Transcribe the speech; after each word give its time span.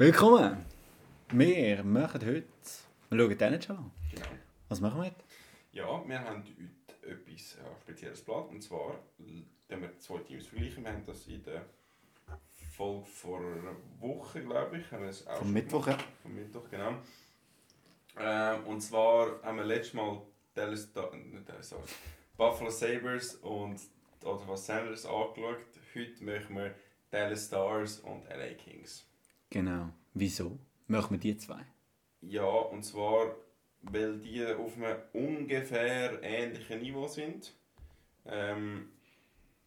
Willkommen! 0.00 0.64
Wir 1.32 1.82
machen 1.82 2.20
heute. 2.24 2.44
Wir 3.10 3.18
schauen 3.18 3.36
den 3.36 3.60
schon 3.60 3.76
an. 3.78 3.90
Genau. 4.14 4.26
Was 4.68 4.80
machen 4.80 5.00
wir 5.00 5.06
heute? 5.06 5.16
Ja, 5.72 6.08
wir 6.08 6.20
haben 6.20 6.44
heute 6.44 7.10
etwas 7.10 7.56
äh, 7.56 7.80
spezielles 7.82 8.22
Blatt. 8.22 8.48
Und 8.48 8.62
zwar, 8.62 8.94
wenn 9.66 9.82
wir 9.82 9.98
zwei 9.98 10.18
Teams 10.18 10.46
vergleichen, 10.46 10.84
wir 10.84 10.92
haben 10.92 11.04
das 11.04 11.26
in 11.26 11.42
der 11.42 11.66
Folge 12.76 13.06
vor 13.06 13.40
einer 13.40 13.74
Woche, 13.98 14.40
glaube 14.44 14.78
ich, 14.78 14.88
haben 14.92 15.02
wir 15.02 15.08
es 15.08 15.26
auch 15.26 15.38
Vom 15.38 15.52
Mittwoch, 15.52 15.86
gemacht. 15.86 16.04
Vom 16.22 16.32
Mittwoch, 16.36 16.70
genau. 16.70 16.92
Ähm, 18.20 18.66
und 18.68 18.80
zwar 18.80 19.42
haben 19.42 19.56
wir 19.56 19.64
letztes 19.64 19.94
Mal 19.94 20.22
Dallas, 20.54 20.90
nicht 21.12 21.48
Dallas 21.48 21.66
Stars, 21.66 21.90
Buffalo 22.36 22.70
Sabres 22.70 23.34
und 23.34 23.80
Ottawa 24.22 24.56
Senators 24.56 25.04
angeschaut. 25.04 25.58
Heute 25.92 26.24
möchten 26.24 26.54
wir 26.54 26.72
Dallas 27.10 27.46
Stars 27.46 27.98
und 27.98 28.28
LA 28.28 28.54
Kings. 28.54 29.07
Genau. 29.50 29.90
Wieso? 30.14 30.58
Machen 30.86 31.12
wir 31.12 31.18
die 31.18 31.36
zwei? 31.36 31.64
Ja, 32.22 32.44
und 32.44 32.82
zwar, 32.82 33.36
weil 33.82 34.18
die 34.18 34.44
auf 34.46 34.76
einem 34.76 34.98
ungefähr 35.12 36.22
ähnlichen 36.22 36.80
Niveau 36.80 37.06
sind. 37.06 37.52
Ähm, 38.26 38.90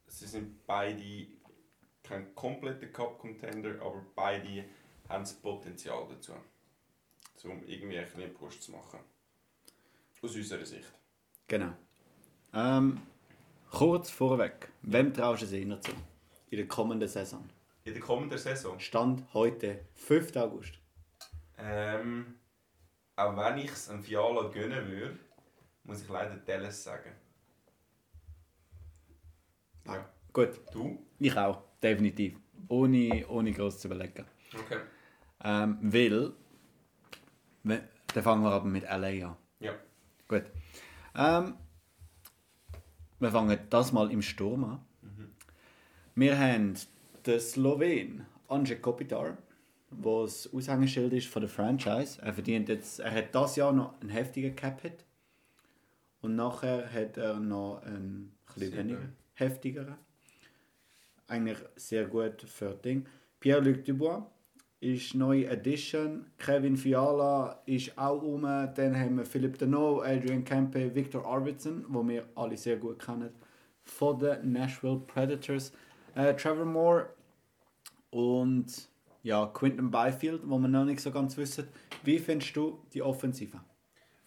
sie 0.08 0.28
sind 0.28 0.66
beide 0.68 1.28
kein 2.04 2.36
kompletter 2.36 2.88
Cup-Contender, 2.88 3.82
aber 3.82 4.06
beide 4.16 4.66
haben 5.08 5.24
das 5.24 5.34
Potenzial 5.34 6.06
dazu, 6.10 6.34
um 7.44 7.64
irgendwie 7.66 7.98
ein 7.98 8.06
bisschen 8.06 8.24
einen 8.24 8.34
Push 8.34 8.60
zu 8.60 8.72
machen. 8.72 9.00
Aus 10.22 10.36
unserer 10.36 10.66
Sicht. 10.66 10.92
Genau. 11.48 11.74
Ähm, 12.54 13.00
kurz 13.72 14.10
vorweg. 14.10 14.70
Wem 14.84 15.14
traust 15.14 15.42
du 15.42 15.46
es 15.46 15.52
eher 15.52 15.82
zu? 15.82 15.92
In 16.50 16.58
der 16.58 16.68
kommenden 16.68 17.08
Saison. 17.08 17.50
In 17.84 17.94
der 17.94 18.02
kommenden 18.02 18.38
Saison, 18.38 18.80
Stand 18.80 19.24
heute, 19.34 19.86
5. 19.96 20.36
August. 20.38 20.74
ähm, 21.58 22.36
auch 23.16 23.36
wenn 23.36 23.58
ich 23.60 23.72
es 23.72 23.90
einem 23.90 24.04
Fiala 24.04 24.50
gönnen 24.50 24.88
würde, 24.88 25.20
muss 25.84 26.02
ich 26.04 26.10
leider 26.10 26.36
Dallas 26.38 26.84
sagen. 26.84 27.12
Ja. 29.86 30.08
Gut, 30.32 30.62
Du? 30.72 31.06
ich 31.20 31.36
auch. 31.38 31.64
Definitiv. 31.82 32.38
Ohne, 32.68 33.28
ohne 33.28 33.52
groß 33.52 33.80
zu 33.80 33.88
überlegen. 33.88 34.26
Okay. 34.58 34.80
Ähm, 35.44 35.78
weil. 35.82 36.34
we- 37.64 37.84
Dann 38.14 38.24
fangen 38.24 38.44
wir 38.44 38.52
aber 38.52 38.66
mit 38.66 38.84
LA 38.84 39.30
an. 39.30 39.38
Ja. 39.60 39.74
Gut. 40.28 40.44
Ähm, 41.16 41.56
wir 43.20 43.32
fangen 43.32 43.60
das 43.70 43.92
mal 43.92 44.12
im 44.12 44.22
Sturm 44.22 44.64
an. 44.66 44.86
Wir 46.14 46.38
haben 46.38 46.76
den 47.26 47.40
Slowen 47.40 48.26
Anje 48.48 48.78
Kopitar, 48.78 49.38
der 49.90 50.22
das 50.22 50.52
Aushängeschild 50.54 51.14
ist 51.14 51.28
von 51.28 51.42
der 51.42 51.50
Franchise. 51.50 52.22
Er 52.22 52.34
verdient 52.34 52.70
jetzt, 52.70 53.00
er 53.00 53.12
hat 53.12 53.34
das 53.34 53.56
Jahr 53.56 53.72
noch 53.72 54.00
einen 54.02 54.10
heftigen 54.10 54.56
Cap-Hit. 54.56 55.06
Und 56.22 56.36
nachher 56.36 56.92
hat 56.92 57.18
er 57.18 57.40
noch 57.40 57.82
einen 57.84 58.32
bisschen 58.46 58.78
weniger 58.78 59.00
heftigeren. 59.34 59.96
Eigentlich 61.28 61.58
sehr 61.76 62.06
gut 62.06 62.42
für 62.42 62.74
Ding. 62.76 63.06
Pierre-Luc 63.40 63.84
Dubois 63.86 64.24
ist 64.82 65.16
neue 65.16 65.48
Edition. 65.48 66.26
Kevin 66.38 66.76
Fiala 66.76 67.62
ist 67.66 67.98
auch 67.98 68.22
um. 68.22 68.42
Dann 68.42 69.00
haben 69.00 69.18
wir 69.18 69.26
Philipp 69.26 69.58
Deneau, 69.58 70.02
Adrian 70.02 70.44
Kempe, 70.44 70.94
Victor 70.94 71.26
Arvidsson, 71.26 71.86
wo 71.88 72.08
wir 72.08 72.26
alle 72.36 72.58
sehr 72.58 72.78
gut 72.78 73.00
kennen, 73.00 73.30
von 73.84 74.20
den 74.20 74.52
Nashville 74.52 75.02
Predators. 75.08 75.72
Äh, 76.16 76.36
Trevor 76.36 76.66
Moore 76.66 77.10
und 78.10 78.90
ja, 79.24 79.46
Quinton 79.48 79.92
Byfield, 79.92 80.42
wo 80.46 80.58
wir 80.58 80.68
noch 80.68 80.86
nicht 80.86 81.00
so 81.00 81.12
ganz 81.12 81.38
wissen. 81.38 81.68
Wie 82.04 82.20
findest 82.20 82.56
du 82.56 82.84
die 82.94 83.02
Offensive? 83.02 83.60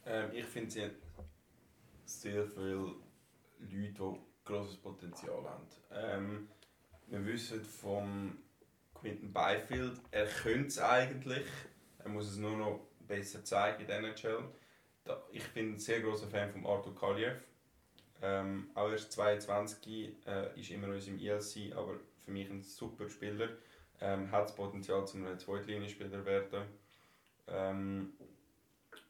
Ähm, 0.06 0.30
ich 0.32 0.44
finde, 0.44 0.70
sie 0.70 0.84
hat 0.84 0.92
sehr 2.04 2.46
viele 2.46 2.74
Leute, 2.74 2.94
die 3.60 3.94
grosses 4.44 4.76
Potenzial 4.76 5.42
haben. 5.44 5.66
Ähm, 5.90 6.48
wir 7.08 7.24
wissen 7.26 7.64
vom 7.64 8.38
Quinton 8.94 9.32
Byfield, 9.32 10.00
er 10.10 10.26
könnte 10.26 10.68
es 10.68 10.78
eigentlich, 10.78 11.46
er 11.98 12.08
muss 12.08 12.30
es 12.30 12.36
nur 12.36 12.56
noch 12.56 12.80
besser 13.06 13.44
zeigen 13.44 13.82
in 13.82 13.86
der 13.86 13.98
NHL. 13.98 14.44
Ich 15.32 15.46
bin 15.52 15.74
ein 15.74 15.78
sehr 15.78 16.00
großer 16.00 16.28
Fan 16.28 16.50
von 16.50 16.64
Artur 16.64 16.94
Kaliev. 16.94 17.34
Ähm, 18.26 18.70
auch 18.74 18.90
erst 18.90 19.12
22, 19.12 20.14
äh, 20.26 20.58
ist 20.58 20.70
immer 20.70 20.86
noch 20.86 20.98
seinem 20.98 21.18
ELC, 21.18 21.76
aber 21.76 22.00
für 22.24 22.30
mich 22.30 22.48
ein 22.48 22.62
super 22.62 23.06
Spieler. 23.10 23.50
Ähm, 24.00 24.30
hat 24.30 24.44
das 24.44 24.54
Potenzial, 24.54 25.06
zum 25.06 25.26
einem 25.26 25.38
Zweitlinienspieler 25.38 26.10
zu 26.10 26.24
werden. 26.24 26.64
Ähm, 27.48 28.14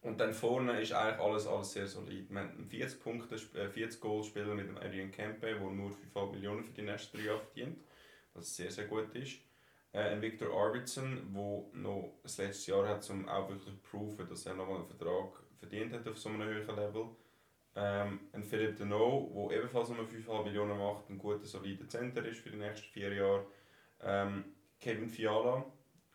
und 0.03 0.19
dann 0.19 0.35
vorne 0.35 0.81
ist 0.81 0.93
eigentlich 0.93 1.21
alles, 1.21 1.47
alles 1.47 1.73
sehr 1.73 1.87
solid. 1.87 2.29
Wir 2.29 2.41
haben 2.41 2.51
einen 2.51 2.69
40 2.69 3.01
Punkte, 3.01 3.37
äh, 3.37 3.69
40 3.69 4.01
Goal-Spieler 4.01 4.55
mit 4.55 4.69
dem 4.69 4.79
Adrian 4.79 5.13
Kempe, 5.13 5.47
der 5.47 5.61
nur 5.61 5.91
5,5 5.91 6.33
Millionen 6.33 6.65
für 6.65 6.73
die 6.73 6.83
nächsten 6.83 7.17
drei 7.17 7.27
Jahre 7.27 7.41
verdient, 7.41 7.79
was 8.35 8.57
sehr, 8.57 8.71
sehr 8.73 8.87
gut 8.87 9.15
ist. 9.15 9.39
Äh, 9.93 10.11
ein 10.11 10.21
Victor 10.21 10.53
Arvidsson, 10.53 11.33
der 11.33 11.81
noch 11.81 12.19
das 12.25 12.39
letzte 12.39 12.73
Jahr 12.73 12.89
hat, 12.89 13.09
um 13.11 13.29
auch 13.29 13.49
wirklich 13.49 13.65
zu 13.65 13.77
proven, 13.77 14.29
dass 14.29 14.45
er 14.45 14.55
nochmal 14.55 14.79
einen 14.79 14.89
Vertrag 14.89 15.41
verdient 15.61 15.93
hat 15.93 16.09
auf 16.09 16.19
so 16.19 16.31
einem 16.31 16.43
höheren 16.43 16.75
Level. 16.75 17.07
Ähm, 17.77 18.21
ein 18.33 18.45
Philipp 18.45 18.77
Deneau, 18.77 19.49
der 19.51 19.59
ebenfalls 19.59 19.89
nur 19.89 20.05
5,5 20.05 20.45
Millionen 20.45 20.79
macht, 20.79 21.11
ein 21.11 21.19
guter, 21.19 21.45
solider 21.45 21.89
Center 21.89 22.25
ist 22.25 22.41
für 22.41 22.51
die 22.51 22.57
nächsten 22.57 22.87
vier 22.87 23.13
Jahre. 23.13 23.47
Ähm, 24.01 24.45
Kevin 24.81 25.09
Fiala, 25.09 25.65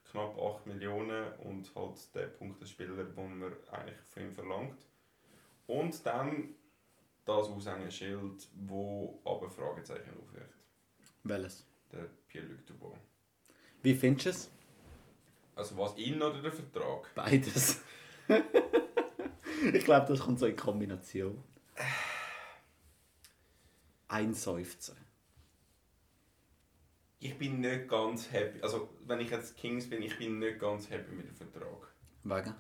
knapp 0.10 0.40
8 0.40 0.68
Millionen 0.68 1.34
und 1.40 1.74
halt 1.76 2.16
der 2.16 2.28
Punktespieler, 2.28 3.04
den 3.04 3.40
man 3.40 3.54
eigentlich 3.72 4.00
von 4.08 4.24
ihm 4.24 4.34
verlangt. 4.34 4.86
Und 5.68 6.06
dann 6.06 6.56
das 7.26 7.48
Aushängeschild, 7.48 8.48
wo 8.56 9.20
aber 9.26 9.50
Fragezeichen 9.50 10.12
aufwirft. 10.20 10.60
Welches? 11.24 11.68
Der 11.92 12.10
Pierre-Luc 12.28 12.66
Dubois. 12.66 12.98
Wie 13.82 13.94
findest 13.94 14.26
du 14.26 14.30
es? 14.30 14.52
Also 15.56 15.78
was 15.78 15.98
ihn 15.98 16.22
oder 16.22 16.42
der 16.42 16.52
Vertrag? 16.52 17.14
Beides. 17.16 17.82
ich 19.74 19.86
glaube, 19.86 20.08
das 20.08 20.20
kommt 20.20 20.40
so 20.40 20.46
in 20.46 20.56
Kombination. 20.56 21.44
Ein 24.08 24.34
Seufzer. 24.34 24.96
Ich 27.20 27.38
bin 27.38 27.60
nicht 27.60 27.88
ganz 27.88 28.32
happy. 28.32 28.62
Also 28.62 28.90
wenn 29.06 29.20
ich 29.20 29.30
jetzt 29.30 29.58
Kings 29.58 29.90
bin, 29.90 30.02
ich 30.02 30.18
bin 30.18 30.40
nicht 30.40 30.60
ganz 30.60 30.90
happy 30.90 31.12
mit 31.12 31.28
dem 31.28 31.36
Vertrag. 31.36 31.88
Wegen? 32.24 32.56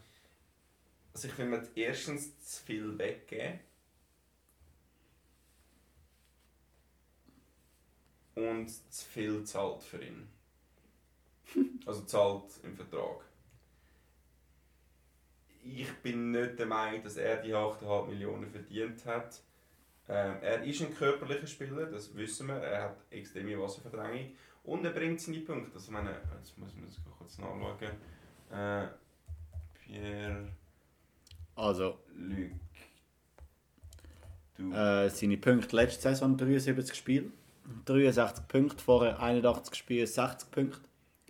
Also 1.13 1.27
ich 1.27 1.33
finde 1.33 1.57
mir 1.57 1.67
erstens 1.75 2.39
zu 2.41 2.63
viel 2.63 2.97
weggeben. 2.97 3.59
Und 8.35 8.69
zu 8.69 9.05
viel 9.05 9.43
zahlt 9.43 9.83
für 9.83 10.03
ihn. 10.03 10.27
Also 11.85 12.03
zahlt 12.03 12.51
im 12.63 12.75
Vertrag. 12.75 13.25
Ich 15.63 15.91
bin 16.01 16.31
nicht 16.31 16.57
der 16.57 16.65
Meinung, 16.65 17.03
dass 17.03 17.17
er 17.17 17.37
die 17.37 17.53
8,5 17.53 18.07
Millionen 18.07 18.49
verdient 18.49 19.05
hat. 19.05 19.41
Ähm, 20.07 20.37
er 20.41 20.63
ist 20.63 20.81
ein 20.81 20.93
körperlicher 20.93 21.47
Spieler, 21.47 21.85
das 21.85 22.15
wissen 22.15 22.47
wir. 22.47 22.55
Er 22.55 22.83
hat 22.83 22.97
extreme 23.11 23.59
Wasserverdrängung. 23.61 24.31
Und 24.63 24.85
er 24.85 24.91
bringt 24.91 25.21
seine 25.21 25.39
Punkte. 25.39 25.75
Also 25.75 25.91
meine, 25.91 26.21
jetzt 26.37 26.57
muss 26.57 26.73
man 26.73 26.85
das 26.85 26.99
kurz 27.17 27.37
nachschauen. 27.37 27.77
Äh, 28.51 28.87
Pierre... 29.85 30.47
Also, 31.55 31.99
Luc. 32.15 32.51
Du. 34.57 34.71
äh, 34.71 35.09
seine 35.09 35.37
Punkte 35.37 35.75
letzte 35.75 36.01
Saison 36.01 36.37
73 36.37 36.95
Spiele. 36.95 37.31
63 37.85 38.47
Punkte, 38.47 38.83
vorher 38.83 39.19
81 39.19 39.75
Spiele, 39.75 40.07
60 40.07 40.51
Punkte. 40.51 40.81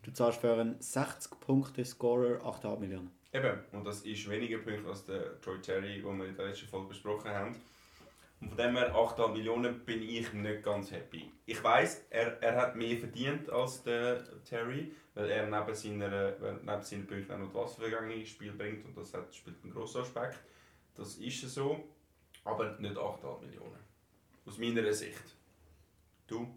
Du 0.04 0.12
zahlst 0.12 0.40
für 0.40 0.54
einen 0.54 0.80
60 0.80 1.40
Punkte 1.40 1.84
Scorer 1.84 2.40
8,5 2.46 2.80
Millionen. 2.80 3.19
Eben, 3.32 3.60
und 3.74 3.86
das 3.86 4.02
ist 4.02 4.28
weniger 4.30 4.58
Punkte 4.58 4.90
als 4.90 5.06
der 5.06 5.40
Troy 5.42 5.60
Terry, 5.62 6.02
den 6.02 6.18
wir 6.18 6.28
in 6.28 6.36
der 6.36 6.48
letzten 6.48 6.68
Folge 6.68 6.90
besprochen 6.90 7.30
haben. 7.30 7.56
Und 8.42 8.50
von 8.50 8.58
dem 8.58 8.76
her 8.76 8.96
8,5 8.96 9.34
Millionen 9.34 9.80
bin 9.86 10.02
ich 10.02 10.32
nicht 10.34 10.64
ganz 10.64 10.92
happy. 10.92 11.30
Ich 11.46 11.62
weiß, 11.62 12.06
er, 12.10 12.42
er 12.42 12.56
hat 12.56 12.76
mehr 12.76 12.98
verdient 12.98 13.50
als 13.50 13.84
der 13.84 14.24
Terry, 14.46 14.92
weil 15.14 15.30
er 15.30 15.46
neben 15.46 15.76
seiner, 15.76 16.32
neben 16.64 16.82
seinen 16.82 17.06
Punkten 17.06 17.34
auch 17.34 17.38
noch 17.38 17.50
die 17.50 17.56
Wasservergangenheit 17.56 18.20
ins 18.20 18.30
Spiel 18.30 18.54
bringt 18.54 18.86
und 18.86 18.98
das 18.98 19.14
hat, 19.14 19.34
spielt 19.36 19.58
einen 19.64 19.74
grossen 19.74 20.02
Aspekt. 20.02 20.40
Das 20.96 21.16
ist 21.16 21.42
so, 21.42 21.84
aber 22.46 22.78
nicht 22.80 22.96
8,5 22.96 23.42
Millionen. 23.42 23.80
Aus 24.46 24.58
meiner 24.58 24.92
Sicht. 24.94 25.36
Du? 26.26 26.48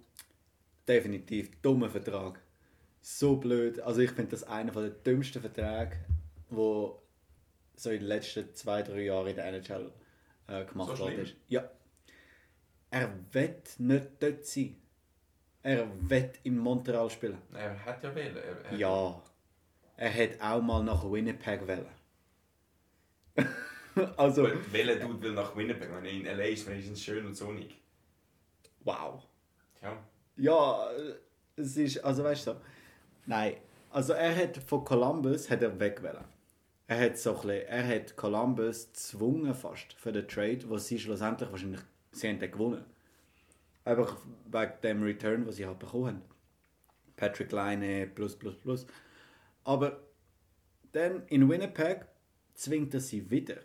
Definitiv 0.86 1.60
dummer 1.60 1.90
Vertrag. 1.90 2.40
So 3.00 3.36
blöd. 3.36 3.80
Also 3.80 4.00
ich 4.00 4.12
finde 4.12 4.30
das 4.30 4.44
einer 4.44 4.72
der 4.72 4.90
dümmsten 4.90 5.42
Verträge, 5.42 5.96
wo 6.54 7.02
so 7.76 7.90
in 7.90 8.00
den 8.00 8.08
letzten 8.08 8.54
zwei, 8.54 8.82
drei 8.82 9.02
Jahren 9.02 9.28
in 9.28 9.36
der 9.36 9.46
NHL 9.46 9.90
äh, 10.48 10.64
gemacht 10.64 10.96
So 10.96 11.04
worden 11.04 11.20
ist. 11.20 11.34
Ja. 11.48 11.68
Er 12.90 13.10
wird 13.32 13.78
nicht 13.80 14.08
dort 14.20 14.44
sein. 14.44 14.76
Er 15.62 15.86
wird 16.08 16.38
in 16.42 16.58
Montreal 16.58 17.08
spielen. 17.10 17.38
Er 17.54 17.84
hat 17.84 18.02
ja 18.02 18.14
wählen. 18.14 18.36
Er, 18.36 18.64
er, 18.72 18.76
Ja. 18.76 19.22
er 19.96 20.10
hätte 20.10 20.42
auch 20.44 20.60
mal 20.60 20.82
nach 20.82 21.02
Winnipeg 21.10 21.66
wollen. 21.66 21.86
also, 24.16 24.46
Welcher 24.72 24.96
Dude 24.96 25.22
will 25.22 25.32
nach 25.32 25.56
Winnipeg? 25.56 25.88
Wenn 25.92 26.04
er 26.04 26.10
in 26.10 26.26
L.A. 26.26 26.44
ist, 26.44 26.66
wenn 26.66 26.78
es 26.78 27.02
schön 27.02 27.26
und 27.26 27.34
sonnig. 27.34 27.80
wow. 28.84 29.22
Ja. 29.82 29.96
Ja, 30.36 30.88
es 31.56 31.76
ist, 31.76 31.98
also 32.04 32.24
weißt 32.24 32.46
du, 32.48 32.60
nein, 33.26 33.56
also 33.90 34.12
er 34.14 34.34
hat 34.34 34.56
von 34.58 34.82
Columbus 34.84 35.50
hat 35.50 35.62
er 35.62 35.78
weg 35.78 36.02
wollen. 36.02 36.24
Er 36.92 37.06
hat 37.06 37.16
so 37.16 37.32
bisschen, 37.32 37.62
er 37.68 37.88
hat 37.88 38.16
Columbus 38.18 38.88
gezwungen 38.88 39.54
fast 39.54 39.94
für 39.94 40.12
den 40.12 40.28
Trade, 40.28 40.68
wo 40.68 40.76
sie 40.76 40.98
schlussendlich 40.98 41.50
wahrscheinlich, 41.50 41.80
sie 42.10 42.28
haben 42.28 42.38
gewonnen. 42.38 42.84
Einfach 43.82 44.18
wegen 44.44 44.72
dem 44.82 45.02
Return, 45.02 45.46
was 45.46 45.56
sie 45.56 45.66
halt 45.66 45.78
bekommen 45.78 46.06
haben. 46.06 46.22
Patrick 47.16 47.50
Line 47.50 48.08
plus 48.08 48.36
plus 48.36 48.56
plus. 48.56 48.86
Aber 49.64 50.02
dann 50.92 51.26
in 51.28 51.48
Winnipeg 51.48 52.04
zwingt 52.52 52.92
er 52.92 53.00
sie 53.00 53.30
wieder 53.30 53.56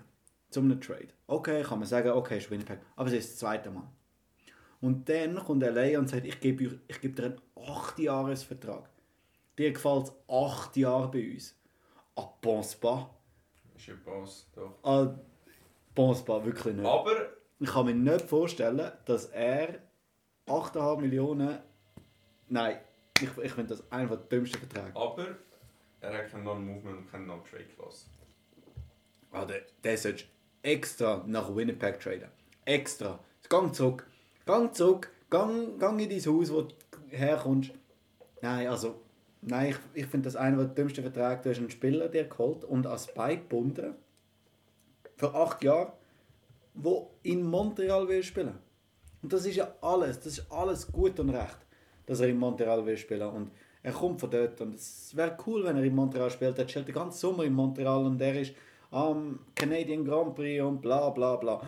zum 0.50 0.80
Trade. 0.80 1.10
Okay, 1.28 1.64
kann 1.64 1.80
man 1.80 1.88
sagen, 1.90 2.12
okay, 2.12 2.38
ist 2.38 2.50
Winnipeg, 2.50 2.80
aber 2.96 3.10
es 3.10 3.16
ist 3.16 3.32
das 3.32 3.40
zweite 3.40 3.72
Mal. 3.72 3.90
Und 4.80 5.10
dann 5.10 5.36
kommt 5.36 5.64
LA 5.64 6.00
und 6.00 6.08
sagt, 6.08 6.26
ich 6.26 6.40
gebe, 6.40 6.80
ich 6.88 7.02
gebe 7.02 7.14
dir 7.14 7.26
einen 7.26 7.42
8-Jahres-Vertrag. 7.58 8.88
Dir 9.58 9.74
gefällt 9.74 10.06
es 10.06 10.14
8 10.30 10.78
Jahre 10.78 11.12
bei 11.12 11.34
uns. 11.34 11.56
Ah, 12.16 12.30
pense 12.42 12.78
pas. 12.78 13.17
Ist 13.78 13.88
ja 13.88 13.94
Pass, 14.04 14.50
doch. 14.56 14.80
Ah, 14.84 15.16
pas, 15.94 16.28
wirklich 16.28 16.76
nicht. 16.76 16.86
Aber 16.86 17.30
Ich 17.60 17.70
kann 17.70 17.86
mir 17.86 17.94
nicht 17.94 18.26
vorstellen, 18.26 18.92
dass 19.06 19.26
er 19.28 19.80
8,5 20.48 21.02
Millionen... 21.02 21.60
Nein, 22.50 22.80
ich, 23.22 23.30
ich 23.38 23.52
finde 23.52 23.76
das 23.76 23.92
einer 23.92 24.10
der 24.10 24.18
dümmsten 24.18 24.60
Verträge. 24.60 24.96
Aber 24.96 25.28
er 26.02 26.18
hat 26.18 26.32
kein 26.32 26.44
Non-Movement 26.44 26.98
und 26.98 27.12
keine 27.12 27.26
Non-Trade-Clause. 27.26 28.06
Ah, 29.32 29.46
der, 29.46 29.62
der 29.84 29.98
sollte 29.98 30.26
extra 30.64 31.24
nach 31.26 31.54
Winnipeg 31.56 32.00
traden. 32.00 32.30
Extra. 32.66 33.20
Gang 33.50 33.74
zurück. 33.74 34.08
Gang 34.46 34.74
zurück. 34.74 35.12
Gang, 35.30 35.78
gang 35.80 36.00
in 36.00 36.10
dein 36.10 36.20
Haus, 36.20 36.52
wo 36.52 36.62
du 36.62 36.76
herkommst. 37.10 37.72
Nein, 38.42 38.68
also... 38.68 39.02
Nein, 39.50 39.70
ich, 39.70 40.04
ich 40.04 40.08
finde 40.08 40.26
das 40.26 40.36
einer 40.36 40.58
der 40.58 40.68
dümmsten 40.68 41.04
Verträge. 41.04 41.42
Du 41.42 41.50
hast 41.50 41.58
einen 41.60 41.70
Spieler 41.70 42.10
dir 42.10 42.26
geholt 42.26 42.66
und 42.66 42.86
als 42.86 43.08
Bein. 43.14 43.42
Für 45.16 45.34
acht 45.34 45.64
Jahre. 45.64 45.94
Wo 46.74 47.12
in 47.24 47.44
Montreal 47.44 48.08
will 48.08 48.22
spielen. 48.24 48.60
Und 49.22 49.32
das 49.32 49.46
ist 49.46 49.56
ja 49.56 49.74
alles. 49.82 50.20
Das 50.20 50.38
ist 50.38 50.52
alles 50.52 50.92
gut 50.92 51.18
und 51.22 51.30
recht. 51.30 51.58
Dass 52.06 52.20
er 52.20 52.28
in 52.28 52.38
Montreal 52.38 52.86
will 52.86 52.98
spielen. 52.98 53.30
Und 53.30 53.52
er 53.84 53.94
kommt 53.94 54.20
von 54.20 54.30
dort. 54.30 54.60
Und 54.60 54.76
es 54.76 55.16
wäre 55.16 55.38
cool, 55.46 55.64
wenn 55.64 55.78
er 55.78 55.84
in 55.84 55.96
Montreal 55.96 56.30
spielt. 56.30 56.60
Er 56.60 56.68
spielt 56.68 56.90
den 56.90 56.96
ganzen 56.96 57.18
Sommer 57.18 57.46
in 57.46 57.54
Montreal 57.54 58.06
und 58.06 58.22
er 58.22 58.42
ist 58.42 58.54
am 58.92 59.40
Canadian 59.56 60.04
Grand 60.04 60.36
Prix 60.36 60.62
und 60.62 60.82
bla 60.82 61.10
bla 61.10 61.38
bla. 61.38 61.62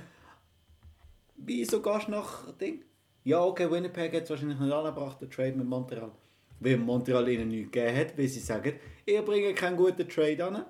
Wieso 1.37 1.81
gehst 1.81 2.07
du 2.07 2.11
nach 2.11 2.51
Ding? 2.57 2.83
Ja, 3.23 3.41
okay, 3.43 3.71
Winnipeg 3.71 4.13
hat 4.13 4.23
es 4.23 4.29
wahrscheinlich 4.29 4.59
nicht 4.59 4.73
angebracht, 4.73 5.21
den 5.21 5.29
Trade 5.29 5.53
mit 5.53 5.67
Montreal. 5.67 6.11
Weil 6.59 6.77
Montreal 6.77 7.27
ihnen 7.29 7.49
nichts 7.49 7.71
gegeben 7.71 7.97
hat, 7.97 8.17
weil 8.17 8.27
sie 8.27 8.39
sagen, 8.39 8.73
ihr 9.05 9.21
bringt 9.21 9.55
keinen 9.55 9.77
guten 9.77 10.07
Trade 10.07 10.45
an, 10.45 10.65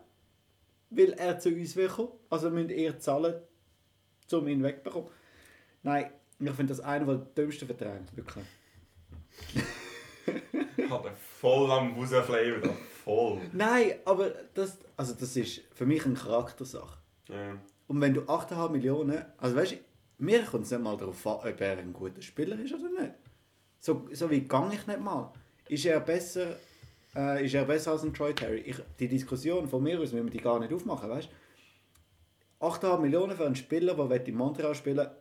weil 0.89 1.13
er 1.13 1.39
zu 1.39 1.49
uns 1.49 1.75
will 1.75 1.87
kommen. 1.87 2.09
Also 2.29 2.49
müsst 2.49 2.71
ihr 2.71 2.99
zahlen, 2.99 3.35
um 4.31 4.47
ihn 4.47 4.63
wegzubekommen. 4.63 5.09
Nein, 5.83 6.11
ich 6.39 6.51
finde 6.51 6.73
das 6.73 6.79
einer 6.79 7.05
der 7.05 7.15
dümmsten 7.15 7.67
Verträge, 7.67 8.05
wirklich. 8.13 8.45
Hat 10.89 11.05
er 11.05 11.13
voll 11.13 11.71
am 11.71 11.93
Busenflavor 11.93 12.59
da. 12.61 12.69
Voll. 13.03 13.41
Nein, 13.53 13.93
aber 14.05 14.29
das, 14.53 14.77
also 14.95 15.13
das 15.13 15.35
ist 15.35 15.61
für 15.73 15.85
mich 15.85 16.05
eine 16.05 16.15
Charaktersache. 16.15 16.97
Ja. 17.29 17.57
Und 17.87 18.01
wenn 18.01 18.13
du 18.13 18.21
8,5 18.21 18.69
Millionen, 18.69 19.25
also 19.37 19.55
weißt 19.55 19.71
du, 19.71 19.77
mir 20.19 20.43
kommt 20.43 20.65
es 20.65 20.71
nicht 20.71 20.81
mal 20.81 20.97
darauf 20.97 21.25
an, 21.25 21.49
ob 21.49 21.61
er 21.61 21.77
ein 21.77 21.93
guter 21.93 22.21
Spieler 22.21 22.59
ist 22.59 22.73
oder 22.73 22.89
nicht. 23.01 23.13
So, 23.79 24.07
so 24.11 24.29
wie 24.29 24.41
gang 24.41 24.73
ich 24.73 24.85
nicht 24.85 24.99
mal. 24.99 25.31
Ist 25.69 25.85
er 25.85 25.99
besser, 25.99 26.57
äh, 27.15 27.45
ist 27.45 27.53
er 27.53 27.63
besser 27.63 27.91
als 27.91 28.03
ein 28.03 28.11
Troy 28.11 28.33
Terry? 28.33 28.61
Ich, 28.61 28.75
die 28.99 29.07
Diskussion 29.07 29.67
von 29.67 29.83
mir 29.83 29.99
aus 29.99 30.11
müssen 30.11 30.25
wir 30.25 30.31
die 30.31 30.39
gar 30.39 30.59
nicht 30.59 30.73
aufmachen, 30.73 31.09
weißt 31.09 31.29
du? 32.59 32.65
8,5 32.65 32.99
Millionen 32.99 33.37
für 33.37 33.45
einen 33.45 33.55
Spieler, 33.55 33.93
der 33.93 34.27
in 34.27 34.35
Montreal 34.35 34.73
spielen 34.73 34.97
will, 34.97 35.11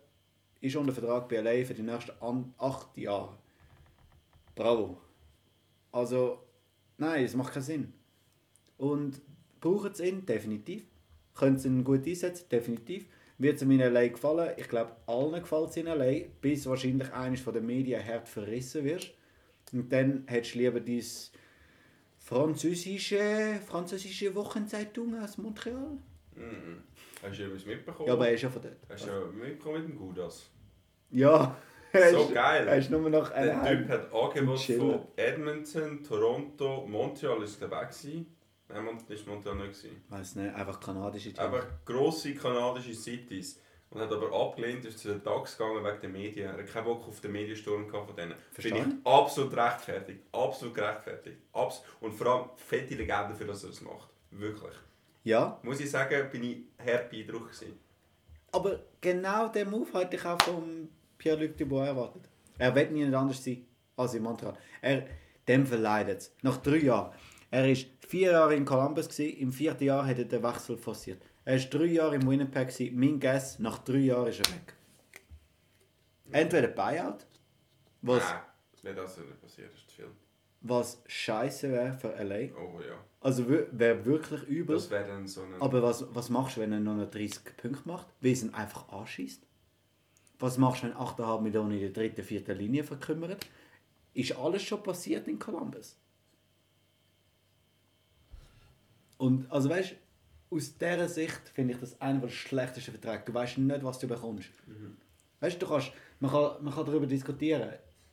ist 0.62 0.74
unter 0.74 0.92
Vertrag 0.92 1.28
bei 1.28 1.36
LA 1.36 1.66
für 1.66 1.74
die 1.74 1.82
nächsten 1.82 2.12
8 2.56 2.96
Jahre. 2.96 3.36
Bravo. 4.54 4.96
Also, 5.92 6.38
nein, 6.96 7.24
es 7.24 7.36
macht 7.36 7.52
keinen 7.52 7.62
Sinn. 7.62 7.92
Und 8.78 9.20
brauchen 9.60 9.94
sie 9.94 10.08
ihn? 10.08 10.24
Definitiv. 10.24 10.84
Können 11.34 11.58
sie 11.58 11.68
ihn 11.68 11.84
gut 11.84 12.06
einsetzen? 12.06 12.48
Definitiv. 12.50 13.06
Wird 13.36 13.56
es 13.56 13.62
ihm 13.62 13.70
in 13.70 13.80
LA 13.80 14.08
gefallen? 14.08 14.54
Ich 14.56 14.68
glaube, 14.68 14.96
allen 15.06 15.42
gefällt 15.42 15.70
es 15.70 15.76
in 15.76 15.86
LA, 15.86 16.26
bis 16.40 16.66
wahrscheinlich 16.66 17.12
eines 17.12 17.42
von 17.42 17.52
den 17.52 17.66
Medien 17.66 18.04
hart 18.04 18.28
verrissen 18.28 18.84
wirst. 18.84 19.12
Und 19.72 19.92
dann 19.92 20.24
hättest 20.26 20.54
du 20.54 20.58
lieber 20.58 20.80
diese 20.80 21.30
französische, 22.18 23.60
französische 23.66 24.34
Wochenzeitung 24.34 25.18
aus 25.20 25.38
Montreal. 25.38 25.98
Mhm. 26.34 26.82
Hast 27.22 27.38
du 27.38 27.44
etwas 27.44 27.66
mitbekommen? 27.66 28.06
Ja, 28.06 28.14
aber 28.14 28.28
er 28.28 28.34
ist 28.34 28.42
ja 28.42 28.50
von 28.50 28.62
dort. 28.62 28.76
Hast 28.88 29.06
du 29.06 29.10
ja 29.10 29.20
mitbekommen 29.26 29.82
mit 29.82 29.90
dem 29.90 29.98
Gudas? 29.98 30.50
Ja. 31.10 31.56
So 31.90 32.28
geil. 32.28 32.68
Er 32.68 32.76
ist 32.76 32.90
nur 32.90 33.08
noch 33.08 33.30
Der 33.30 33.64
Typ 33.64 33.88
hat 33.88 34.12
Angebot 34.12 34.60
von 34.60 35.06
Edmonton, 35.16 36.04
Toronto, 36.04 36.86
Montreal 36.86 37.42
ist 37.42 37.58
glaube 37.58 37.88
ich 37.90 38.26
auch. 38.68 38.84
Nein, 38.84 38.98
ist 39.08 39.26
Montreal 39.26 39.56
nicht 39.56 39.80
gewesen. 39.80 40.04
Weiß 40.10 40.34
nicht, 40.36 40.54
einfach 40.54 40.78
kanadische 40.78 41.32
Team. 41.32 41.42
Einfach 41.42 41.66
grosse 41.86 42.34
kanadische 42.34 42.92
Cities. 42.92 43.58
Und 43.90 44.00
hat 44.02 44.12
aber 44.12 44.30
abgelehnt, 44.32 44.84
ist 44.84 44.98
zu 44.98 45.08
den 45.08 45.22
Tags 45.24 45.56
gegangen 45.56 45.82
wegen 45.82 46.00
der 46.02 46.10
Medien. 46.10 46.46
Er 46.50 46.58
hat 46.58 46.66
keinen 46.66 46.84
Bock 46.84 47.08
auf 47.08 47.20
den 47.20 47.32
Mediensturm 47.32 47.88
von 47.88 48.14
denen. 48.16 48.34
Verstehe 48.52 48.74
Finde 48.82 48.96
ich 49.00 49.06
absolut 49.06 49.56
rechtfertigt. 49.56 50.20
Absolut 50.32 50.74
gerechtfertigt. 50.74 51.38
Abs 51.54 51.82
und 52.00 52.12
vor 52.12 52.26
allem 52.26 52.44
fette 52.56 52.94
Legende 52.94 53.34
für 53.34 53.46
das 53.46 53.64
er 53.64 53.70
es 53.70 53.80
macht. 53.80 54.08
Wirklich. 54.30 54.74
Ja, 55.24 55.58
Muss 55.62 55.80
ich 55.80 55.90
sagen, 55.90 56.28
bin 56.30 56.42
ich 56.44 56.58
hart 56.86 57.10
beeindruckt 57.10 57.52
gewesen. 57.52 57.78
aber 58.52 58.80
genau 59.00 59.48
den 59.48 59.70
Move 59.70 59.98
hätte 59.98 60.16
ich 60.16 60.24
auch 60.24 60.40
von 60.42 60.88
Pierre-Luc 61.16 61.56
Dubois 61.56 61.86
erwartet. 61.86 62.28
Er 62.58 62.74
wird 62.74 62.92
nie 62.92 63.04
anders 63.14 63.42
sein 63.42 63.66
als 63.96 64.14
in 64.14 64.22
Montreal. 64.22 64.56
Er, 64.82 65.06
dem 65.46 65.66
verleidet 65.66 66.18
es. 66.18 66.34
Nach 66.42 66.56
drei 66.58 66.76
Jahren. 66.76 67.12
Er 67.50 67.66
war 67.66 67.76
vier 68.06 68.32
Jahre 68.32 68.54
in 68.54 68.64
Columbus, 68.64 69.08
gewesen, 69.08 69.38
im 69.38 69.52
vierten 69.52 69.84
Jahr 69.84 70.06
hat 70.06 70.18
er 70.18 70.24
den 70.26 70.42
Wechsel 70.42 70.76
forciert. 70.76 71.22
Er 71.48 71.58
war 71.58 71.70
drei 71.70 71.86
Jahre 71.86 72.16
in 72.16 72.28
Winnipeg, 72.28 72.92
mein 72.94 73.18
Guess, 73.18 73.58
nach 73.58 73.78
drei 73.78 74.00
Jahren 74.00 74.26
ist 74.28 74.40
er 74.40 74.54
weg. 74.54 74.74
Entweder 76.30 76.68
Buyout, 76.68 77.24
was, 78.02 78.22
Nein, 78.22 78.40
nicht 78.82 78.98
das 78.98 79.16
nicht 79.16 79.40
passiert, 79.40 79.72
ist 79.74 79.90
viel. 79.90 80.10
was 80.60 81.02
scheiße 81.06 81.72
wäre 81.72 81.94
für 81.94 82.08
LA. 82.22 82.54
Oh 82.54 82.78
ja. 82.86 83.02
Also 83.22 83.48
wäre 83.48 84.04
wirklich 84.04 84.42
übel. 84.42 84.76
Das 84.76 84.90
wäre 84.90 85.06
dann 85.06 85.26
so 85.26 85.40
ein... 85.40 85.54
Aber 85.58 85.82
was, 85.82 86.04
was 86.14 86.28
machst 86.28 86.58
du, 86.58 86.60
wenn 86.60 86.72
er 86.72 86.80
nur 86.80 86.96
noch 86.96 87.10
30 87.10 87.42
Punkte 87.56 87.88
macht? 87.88 88.06
Weil 88.20 88.32
es 88.32 88.42
ihn 88.42 88.52
einfach 88.52 88.86
anschießt? 88.90 89.42
Was 90.40 90.58
machst 90.58 90.82
du, 90.82 90.88
wenn 90.88 90.96
8,5 90.96 91.40
Millionen 91.40 91.72
in 91.72 91.80
der 91.80 91.90
dritten, 91.90 92.24
vierten 92.24 92.58
Linie 92.58 92.84
verkümmert? 92.84 93.46
Ist 94.12 94.36
alles 94.36 94.64
schon 94.64 94.82
passiert 94.82 95.26
in 95.26 95.38
Columbus? 95.38 95.96
Und 99.16 99.50
also 99.50 99.70
weißt 99.70 99.96
aus 100.50 100.76
dieser 100.76 101.08
Sicht 101.08 101.48
finde 101.54 101.74
ich 101.74 101.80
das 101.80 102.00
einer 102.00 102.20
der 102.20 102.28
schlechtesten 102.28 102.92
Verträge. 102.92 103.22
Du 103.26 103.34
weißt 103.34 103.58
nicht, 103.58 103.84
was 103.84 103.98
du 103.98 104.08
bekommst. 104.08 104.48
Weißt 105.40 105.60
du, 105.60 105.66
du 105.66 105.72
kannst, 105.72 105.92
man 106.20 106.30
kann, 106.30 106.62
man 106.62 106.74
kann 106.74 106.86
darüber 106.86 107.06
diskutieren. 107.06 107.70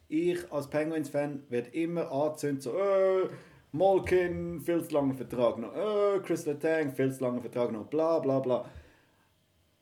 Ich 0.07 0.51
als 0.51 0.69
Penguins-Fan 0.69 1.43
werde 1.49 1.69
immer 1.71 2.11
angezündet, 2.11 2.63
so, 2.63 2.77
äh, 2.77 3.27
Malkin, 3.71 4.61
viel 4.61 4.83
zu 4.83 4.93
langen 4.93 5.15
Vertrag 5.15 5.57
noch, 5.57 5.75
äh, 5.75 6.19
Chris 6.19 6.45
Letang, 6.45 6.93
viel 6.93 7.11
zu 7.11 7.23
langen 7.23 7.41
Vertrag 7.41 7.71
noch, 7.71 7.87
bla 7.87 8.19
bla 8.19 8.39
bla. 8.39 8.69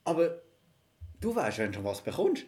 Aber 0.05 0.41
du 1.19 1.35
weißt, 1.35 1.59
wenn 1.59 1.71
du 1.71 1.75
schon 1.75 1.83
was 1.83 2.01
bekommst. 2.01 2.45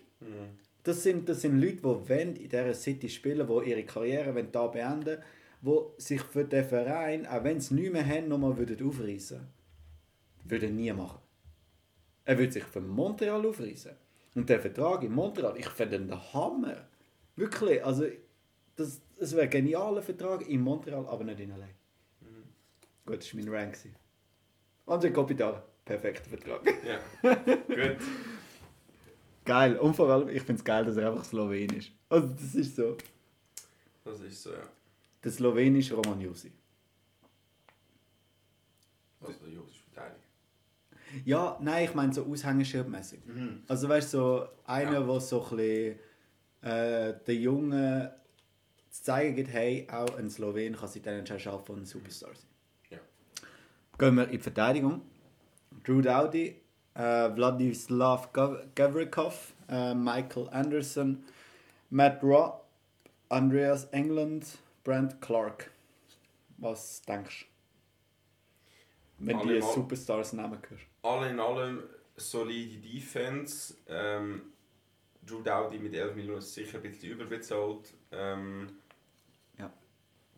Das 0.84 1.04
sind, 1.04 1.28
das 1.28 1.42
sind 1.42 1.60
Leute, 1.60 1.78
die 1.78 1.84
wollen 1.84 2.36
in 2.36 2.50
dieser 2.50 2.74
City 2.74 3.10
spielen, 3.10 3.48
die 3.48 3.70
ihre 3.70 3.84
Karriere 3.84 4.34
wollen 4.34 4.52
da 4.52 4.68
beenden 4.68 5.18
die 5.62 5.80
sich 5.98 6.22
für 6.22 6.46
den 6.46 6.64
Verein, 6.64 7.26
auch 7.26 7.44
wenn 7.44 7.60
sie 7.60 7.74
nichts 7.74 7.94
mehr 7.94 8.06
haben, 8.06 8.28
nochmal 8.28 8.58
würden 8.58 8.78
aufreißen 10.46 10.62
würden. 10.62 10.76
nie 10.76 10.94
machen. 10.94 11.20
Er 12.26 12.38
würde 12.38 12.52
sich 12.52 12.64
für 12.64 12.82
Montreal 12.82 13.46
aufreißen. 13.46 13.92
Und 14.36 14.50
der 14.50 14.60
Vertrag 14.60 15.04
in 15.04 15.14
Montreal, 15.14 15.58
ich 15.58 15.70
finde 15.70 16.00
den 16.00 16.08
der 16.08 16.34
Hammer. 16.34 16.88
Wirklich, 17.36 17.84
also 17.84 18.06
das, 18.76 19.02
das 19.18 19.32
wäre 19.34 19.44
ein 19.44 19.50
genialer 19.50 20.02
Vertrag 20.02 20.48
in 20.48 20.62
Montreal, 20.62 21.06
aber 21.08 21.24
nicht 21.24 21.40
in 21.40 21.50
LA. 21.52 21.68
Gut, 23.06 23.20
das 23.20 23.34
war 23.34 23.44
mein 23.44 23.54
Rank. 23.54 23.78
André 24.88 25.12
Kopitar, 25.12 25.64
perfekter 25.86 26.30
Vertrag. 26.30 26.62
Ja. 26.86 27.34
Gut. 27.34 27.98
geil, 29.46 29.78
und 29.78 29.96
vor 29.96 30.10
allem, 30.10 30.30
ich 30.30 30.42
finde 30.42 30.60
es 30.60 30.66
geil, 30.66 30.86
dass 30.86 30.98
er 30.98 31.12
einfach 31.12 31.24
slowenisch 31.24 31.90
ist. 31.90 31.94
Also 32.10 32.28
das 32.28 32.56
ist 32.56 32.76
so. 32.76 32.98
Das 34.04 34.20
ist 34.20 34.44
so, 34.44 34.52
ja. 34.52 34.70
Der 35.24 35.32
slowenische 35.32 35.96
Roman 35.96 36.20
Jussi. 36.22 36.52
ist 39.76 39.84
verteidigen. 39.92 40.25
Ja, 41.24 41.58
nein, 41.62 41.86
ich 41.86 41.94
meine 41.94 42.14
so 42.14 42.26
aushängeschildmäßig. 42.26 43.20
Also 43.68 43.88
weißt 43.90 44.14
du, 44.14 44.18
so 44.18 44.48
einer, 44.66 44.94
Ja. 44.94 45.00
der 45.06 45.20
so 45.22 45.42
ein 45.44 45.56
bisschen 45.58 46.00
äh, 46.62 47.14
den 47.28 47.42
Jungen 47.42 48.10
zu 48.90 49.04
zeigen 49.04 49.36
gibt, 49.36 49.52
hey, 49.54 49.88
auch 49.92 50.18
ein 50.18 50.30
Slowen 50.30 50.76
kann 50.76 50.88
sich 50.90 51.02
dann 51.02 51.16
entscheiden, 51.20 51.54
und 51.70 51.70
ein 51.82 51.86
Superstar 51.86 52.32
sein. 52.34 52.48
Ja. 52.90 52.98
Gehen 53.98 54.16
wir 54.16 54.26
in 54.26 54.32
die 54.32 54.40
Verteidigung. 54.40 55.02
Drew 55.84 56.02
Dowdy, 56.02 56.56
äh, 56.96 57.30
Vladislav 57.34 58.32
Gav- 58.34 58.66
Gavrikov, 58.76 59.54
äh, 59.70 59.94
Michael 59.94 60.50
Anderson, 60.50 61.24
Matt 61.90 62.24
Raw, 62.24 62.62
Andreas 63.30 63.86
England, 63.92 64.58
Brent 64.84 65.22
Clark. 65.22 65.72
Was 66.58 67.02
denkst 67.04 67.48
du? 67.50 67.55
Wenn 69.18 69.38
Alle 69.38 69.56
die 69.56 69.62
Superstars 69.62 70.34
Namen 70.34 70.60
hörst. 70.70 70.84
Alle 71.02 71.30
in 71.30 71.40
allem 71.40 71.84
solide 72.18 72.78
Defense. 72.78 73.76
Ähm, 73.88 74.54
Drew 75.26 75.42
Dowdy 75.42 75.80
mit 75.80 75.94
11 75.94 76.16
Millionen 76.16 76.40
ist 76.40 76.54
sicher 76.54 76.78
ein 76.78 76.84
bisschen 76.84 77.12
überbezahlt. 77.14 77.94
Ähm, 78.12 78.68
Ja. 79.58 79.72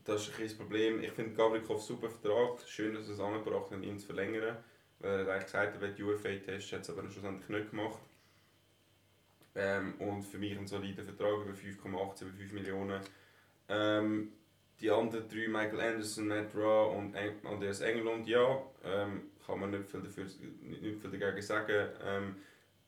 Das 0.06 0.28
ist 0.28 0.38
ein 0.38 0.44
das 0.44 0.54
Problem. 0.54 1.02
Ich 1.04 1.12
finde 1.12 1.36
Gavrikov 1.36 1.82
super 1.82 2.10
Vertrag. 2.10 2.62
Schön, 2.68 2.94
dass 2.94 3.08
er 3.08 3.14
es 3.16 3.20
angebracht 3.20 3.72
hat, 3.72 3.84
ihn 3.84 3.98
zu 4.00 4.06
verlängern. 4.06 4.58
Weil 5.00 5.12
er 5.12 5.20
hat 5.20 5.30
eigentlich 5.30 5.46
gesagt, 5.46 5.76
er 5.76 5.82
will 5.82 5.94
die 5.94 6.04
UFA-Test, 6.04 6.72
hat 6.72 6.82
es 6.82 6.90
aber 6.90 7.10
schlussendlich 7.10 7.50
nicht 7.50 7.70
gemacht. 7.70 8.00
Ähm, 9.56 9.96
und 10.00 10.24
für 10.24 10.38
mich 10.38 10.58
ein 10.58 10.68
solider 10.68 11.04
Vertrag 11.04 11.46
über 11.46 11.54
5,8, 11.54 12.22
über 12.22 12.32
5 12.32 12.54
Millionen. 12.54 13.02
Ähm, 13.70 14.32
die 14.80 14.90
anderen 14.92 15.28
drei, 15.28 15.48
Michael 15.48 15.80
Anderson, 15.82 16.28
Matt 16.28 16.54
Raw 16.56 16.96
und 16.98 17.14
Eng- 17.16 17.46
Andreas 17.46 17.82
Engelund, 17.82 18.28
ja, 18.28 18.62
ähm, 18.84 19.24
kann 19.46 19.60
man 19.60 19.72
nicht 19.72 19.90
viel, 19.90 20.02
dafür, 20.02 20.26
nicht, 20.26 21.02
viel 21.02 21.12
dagegen 21.12 21.42
sagen. 21.42 21.90
Ähm, 22.06 22.36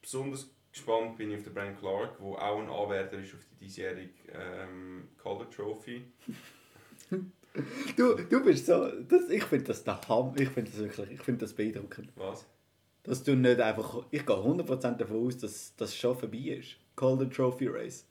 besonders 0.01 0.49
gespannt 0.71 1.17
bin 1.17 1.31
ich 1.31 1.37
auf 1.37 1.43
den 1.43 1.53
Brian 1.53 1.77
Clark, 1.77 2.17
der 2.17 2.25
auch 2.27 2.59
ein 2.59 2.69
Anwärter 2.69 3.17
ist 3.19 3.33
auf 3.33 3.39
die 3.51 3.65
diesjährige 3.65 4.11
ähm, 4.33 5.07
Calder 5.21 5.49
Trophy. 5.49 6.03
Du, 7.97 8.15
du 8.15 8.43
bist 8.43 8.67
so, 8.67 8.87
das, 9.01 9.29
ich 9.29 9.43
finde 9.43 9.65
das 9.65 9.83
der 9.83 9.99
Ham, 10.07 10.35
ich 10.37 10.49
finde 10.49 10.69
das 10.69 10.79
wirklich, 10.79 11.11
ich 11.11 11.21
finde 11.21 11.41
das 11.41 11.53
beeindruckend. 11.53 12.11
Was? 12.15 12.45
Dass 13.03 13.23
du 13.23 13.35
nicht 13.35 13.59
einfach, 13.59 14.05
ich 14.11 14.23
gehe 14.25 14.35
100% 14.35 14.97
davon 14.97 15.25
aus, 15.25 15.37
dass 15.37 15.75
das 15.75 15.95
schon 15.95 16.15
vorbei 16.17 16.59
ist. 16.59 16.75
Calder 16.95 17.29
Trophy 17.29 17.67
Race. 17.67 18.05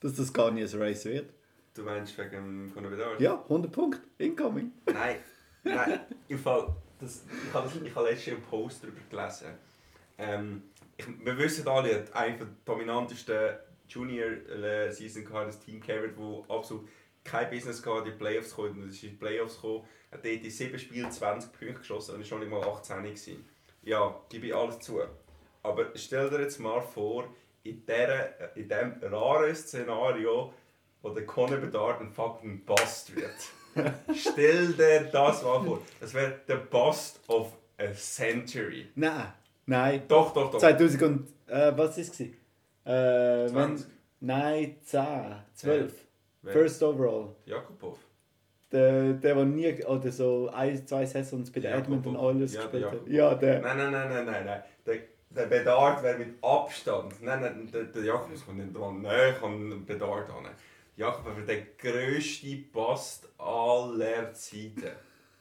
Dass 0.00 0.14
das 0.14 0.32
gar 0.32 0.50
nicht 0.50 0.72
ein 0.72 0.80
Race 0.80 1.04
wird. 1.04 1.28
Du 1.74 1.82
meinst 1.82 2.18
wegen 2.18 2.72
Bedard? 2.74 3.20
Ja, 3.20 3.40
100 3.42 3.70
Punkte, 3.70 4.00
incoming. 4.18 4.72
Nein, 4.86 5.16
nein, 5.62 6.00
im 6.28 6.38
Fall, 6.38 6.74
das, 6.98 7.24
ich 7.46 7.54
habe 7.54 7.68
habe 7.94 8.10
letztens 8.10 8.36
einen 8.36 8.42
Post 8.44 8.82
darüber 8.82 9.00
gelesen. 9.08 9.46
Ähm, 10.18 10.62
ich, 10.96 11.06
wir 11.24 11.38
wissen 11.38 11.66
alle, 11.68 11.90
er 11.90 12.16
einen 12.16 12.38
der 12.38 12.48
dominantesten 12.64 13.56
Junior-Season 13.88 15.24
gehabt, 15.24 15.48
das 15.48 15.60
Team 15.60 15.80
Carrot, 15.80 16.16
wo 16.16 16.44
absolut 16.48 16.88
kein 17.24 17.50
Business 17.50 17.82
gehabt, 17.82 18.06
in 18.06 18.12
die 18.12 18.18
Playoffs 18.18 18.50
gekommen, 18.50 18.82
und 18.82 18.90
ist 18.90 19.02
in 19.02 19.10
die 19.10 19.16
Playoffs 19.16 19.56
gekommen, 19.56 19.84
hat 20.10 20.24
dort 20.24 20.42
in 20.42 20.50
7 20.50 20.78
Spielen 20.78 21.10
20 21.10 21.52
Punkte 21.52 21.74
geschossen 21.74 22.14
und 22.16 22.20
ist 22.22 22.28
schon 22.28 22.40
nicht 22.40 22.50
mal 22.50 22.62
18 22.62 23.02
gewesen. 23.02 23.44
Ja, 23.82 24.20
gebe 24.28 24.48
ich 24.48 24.54
alles 24.54 24.80
zu. 24.80 25.00
Aber 25.62 25.90
stell 25.94 26.30
dir 26.30 26.40
jetzt 26.40 26.58
mal 26.58 26.80
vor, 26.80 27.28
in, 27.62 27.84
dieser, 27.84 28.56
in 28.56 28.68
diesem 28.68 28.94
raren 29.02 29.54
Szenario, 29.54 30.52
wo 31.02 31.10
der 31.10 31.26
Conor 31.26 31.58
Bedard 31.58 32.00
ein 32.00 32.10
fucking 32.10 32.64
Bust 32.64 33.14
wird. 33.14 33.30
Stell 34.14 34.72
dir 34.72 35.08
das 35.12 35.42
mal 35.42 35.62
vor. 35.62 35.80
Das 36.00 36.12
wäre 36.14 36.40
der 36.48 36.56
Bust 36.56 37.20
of 37.28 37.56
a 37.78 37.92
Century. 37.94 38.88
Nein, 38.94 39.32
nein. 39.66 40.02
Doch, 40.08 40.32
doch, 40.32 40.50
doch. 40.50 40.58
2000 40.58 41.02
und, 41.02 41.28
äh, 41.46 41.72
was 41.76 41.98
ist 41.98 42.14
es? 42.14 42.20
Äh, 42.20 43.54
wenn, 43.54 43.76
20. 43.78 43.86
nein, 44.20 44.76
10, 44.82 45.04
12. 45.54 46.06
Wer? 46.42 46.52
First 46.52 46.82
overall. 46.82 47.36
Jakubov. 47.44 47.98
Der, 48.72 49.14
der, 49.14 49.34
der 49.34 49.44
nie, 49.44 49.84
oder 49.84 50.12
so 50.12 50.48
ein, 50.52 50.86
zwei 50.86 51.04
Saisons 51.04 51.50
bei 51.50 51.60
Jakob. 51.60 51.82
Edmonton 51.84 52.16
Oilers 52.16 52.54
Ja, 52.54 52.66
der 52.66 52.80
gespielt 52.80 53.02
hat. 53.02 53.08
Ja, 53.08 53.34
der. 53.34 53.60
Nein, 53.60 53.76
nein, 53.76 53.92
nein, 53.92 54.08
nein, 54.08 54.26
nein, 54.26 54.46
nein. 54.46 54.62
Der, 54.86 54.96
der 55.30 55.46
Bedard 55.46 56.02
wäre 56.02 56.18
mit 56.18 56.42
Abstand. 56.42 57.20
Nein, 57.20 57.40
nein, 57.40 57.70
der, 57.72 57.84
der 57.84 58.02
Jakobs 58.02 58.44
kommt 58.46 58.58
nicht 58.58 58.74
dran. 58.74 59.02
Nein, 59.02 59.34
kommt 59.40 59.86
Bedard 59.86 60.30
an. 60.30 60.46
Jakob 61.00 61.24
wäre 61.24 61.46
der 61.46 61.62
grösste 61.78 62.56
Bast 62.72 63.26
aller 63.38 64.34
Zeiten. 64.34 64.92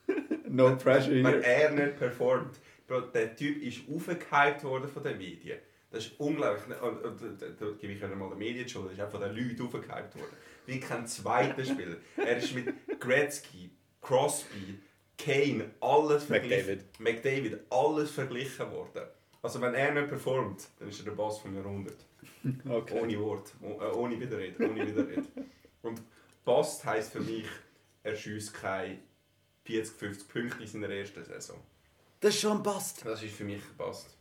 No 0.47 0.75
pressure 0.77 1.11
Wenn 1.11 1.25
here. 1.25 1.43
er 1.45 1.71
nicht 1.71 1.99
performt. 1.99 2.59
Bro, 2.87 3.01
der 3.01 3.35
Typ 3.35 3.61
ist 3.61 3.81
aufgehypt 3.93 4.63
worden 4.63 4.87
von 4.87 5.03
den 5.03 5.17
Medien. 5.19 5.59
Das 5.91 6.05
ist 6.05 6.19
unglaublich. 6.19 6.75
Da 7.59 7.65
gebe 7.79 7.93
ich 7.93 8.01
ja 8.01 8.07
mal 8.07 8.29
den 8.29 8.39
Medien 8.39 8.65
die 8.65 8.69
Schuld. 8.71 8.87
Er 8.87 8.93
ist 8.93 9.01
auch 9.01 9.11
von 9.11 9.21
den 9.21 9.35
Leuten 9.35 9.61
aufgehypt 9.61 10.15
worden. 10.15 10.37
Wie 10.65 10.79
kein 10.79 11.05
zweiter 11.05 11.63
Spieler. 11.63 11.97
Er 12.17 12.37
ist 12.37 12.55
mit 12.55 12.73
Gretzky, 12.99 13.69
Crosby, 14.01 14.79
Kane, 15.17 15.71
alles 15.81 16.23
verglichen. 16.23 16.85
McDavid, 16.97 17.59
alles 17.69 18.09
verglichen 18.11 18.71
worden. 18.71 19.03
Also 19.41 19.61
wenn 19.61 19.75
er 19.75 19.93
nicht 19.93 20.07
performt, 20.07 20.67
dann 20.79 20.89
ist 20.89 20.99
er 20.99 21.05
der 21.05 21.11
Boss 21.11 21.39
vom 21.39 21.53
Jahrhundert. 21.55 22.08
Okay. 22.69 22.99
Ohne 22.99 23.19
Wort, 23.19 23.53
oh- 23.61 23.81
äh, 23.81 23.91
ohne 23.95 24.19
Widerrede, 24.19 24.69
ohne 24.69 24.85
Widerrede. 24.87 25.23
Und 25.81 26.01
Bast 26.45 26.85
heisst 26.85 27.11
für 27.11 27.19
mich, 27.21 27.45
er 28.03 28.15
schießt 28.15 28.53
keine 28.53 28.99
40, 29.65 29.95
50 29.97 30.27
Punkte 30.29 30.61
in 30.63 30.67
seiner 30.67 30.89
ersten 30.89 31.23
Saison. 31.23 31.57
Das 32.19 32.33
ist 32.33 32.41
schon 32.41 32.57
ein 32.57 32.63
Bast. 32.63 33.05
Das 33.05 33.21
ist 33.23 33.35
für 33.35 33.43
mich 33.43 33.61
Bast. 33.77 34.15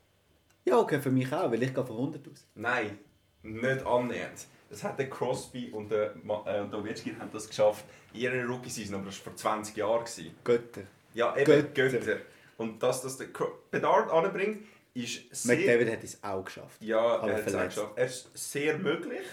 Ja, 0.64 0.78
okay, 0.78 1.00
für 1.00 1.10
mich 1.10 1.32
auch, 1.32 1.50
weil 1.50 1.62
ich 1.62 1.74
gehe 1.74 1.84
von 1.84 1.96
100 1.96 2.28
aus. 2.28 2.46
Nein, 2.54 2.98
nicht 3.42 3.86
annähernd. 3.86 4.46
Das 4.68 4.84
hat 4.84 4.98
der 4.98 5.08
Crosby 5.08 5.70
und 5.70 5.90
der, 5.90 6.14
äh, 6.14 6.68
der 6.68 6.74
Ovechkin 6.78 7.18
haben 7.18 7.30
das 7.32 7.48
geschafft 7.48 7.84
in 8.12 8.20
ihrer 8.20 8.44
Rookie-Season, 8.46 8.96
aber 8.96 9.06
das 9.06 9.16
war 9.18 9.24
vor 9.32 9.36
20 9.36 9.76
Jahren. 9.76 10.04
Götter. 10.44 10.82
Ja, 11.14 11.34
eben 11.36 11.72
Götter. 11.72 11.98
Götter. 11.98 12.16
Und 12.58 12.82
dass 12.82 13.02
das 13.02 13.16
der 13.16 13.28
Bedard 13.70 14.10
anbringt, 14.10 14.66
ist 15.04 15.34
sehr... 15.34 15.56
McDavid 15.56 15.92
hat 15.92 16.04
es 16.04 16.22
auch 16.22 16.44
geschafft. 16.44 16.80
Ja, 16.80 17.26
er 17.26 17.36
hat 17.36 17.46
es 17.46 17.54
auch 17.54 17.64
geschafft. 17.64 17.92
Es 17.96 18.26
ist 18.32 18.52
sehr 18.52 18.78
möglich, 18.78 19.26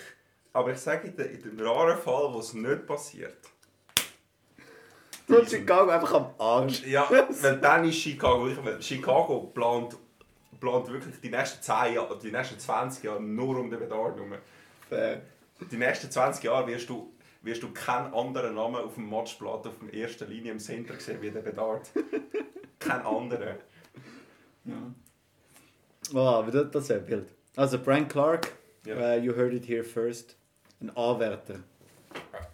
aber 0.54 0.72
ich 0.72 0.80
sage, 0.80 1.08
in, 1.08 1.18
in 1.18 1.42
dem 1.42 1.60
raren 1.60 1.98
Fall, 1.98 2.34
wo 2.34 2.40
es 2.40 2.54
nicht 2.54 2.86
passiert. 2.86 3.38
Und 5.28 5.50
Chicago 5.50 5.90
einfach 5.90 6.14
am 6.14 6.30
Arsch. 6.38 6.86
Ja, 6.86 7.10
weil 7.42 7.60
dann 7.60 7.86
ist 7.86 7.98
Chicago, 7.98 8.50
Chicago 8.80 9.52
plant, 9.54 9.98
plant 10.60 10.88
wirklich 10.88 11.20
die 11.22 11.30
nächsten 11.30 11.62
10 11.62 11.96
Jahre, 11.96 12.20
die 12.20 12.32
nächsten 12.32 12.60
20 12.60 13.04
Jahre 13.04 13.22
nur 13.22 13.58
um 13.58 13.70
den 13.70 13.80
Bedarf 13.80 14.16
herum. 14.16 14.34
Die 15.72 15.78
nächsten 15.78 16.12
20 16.12 16.44
Jahre 16.44 16.68
wirst 16.68 16.90
du, 16.90 17.14
wirst 17.42 17.64
du 17.64 17.72
keinen 17.74 18.14
anderen 18.14 18.56
Namen 18.56 18.76
auf 18.76 18.96
dem 18.96 19.10
Matchblatt 19.10 19.66
auf 19.66 19.74
der 19.82 20.02
ersten 20.02 20.30
Linie 20.30 20.52
im 20.52 20.60
Center 20.60 21.00
sehen 21.00 21.22
wie 21.22 21.32
der 21.32 21.42
Bedard. 21.42 21.90
Kein 22.80 23.02
anderer. 23.02 23.56
Oh, 26.14 26.44
das, 26.52 26.72
das 26.72 26.90
wäre 26.90 27.08
wild. 27.08 27.28
Also, 27.56 27.78
Frank 27.80 28.12
Clark, 28.12 28.52
Ja. 28.86 28.96
äh, 28.96 29.20
you 29.20 29.36
heard 29.36 29.54
it 29.54 29.68
here 29.68 29.84
first. 29.84 30.36
Ein 30.82 30.96
Anwärter 30.96 31.60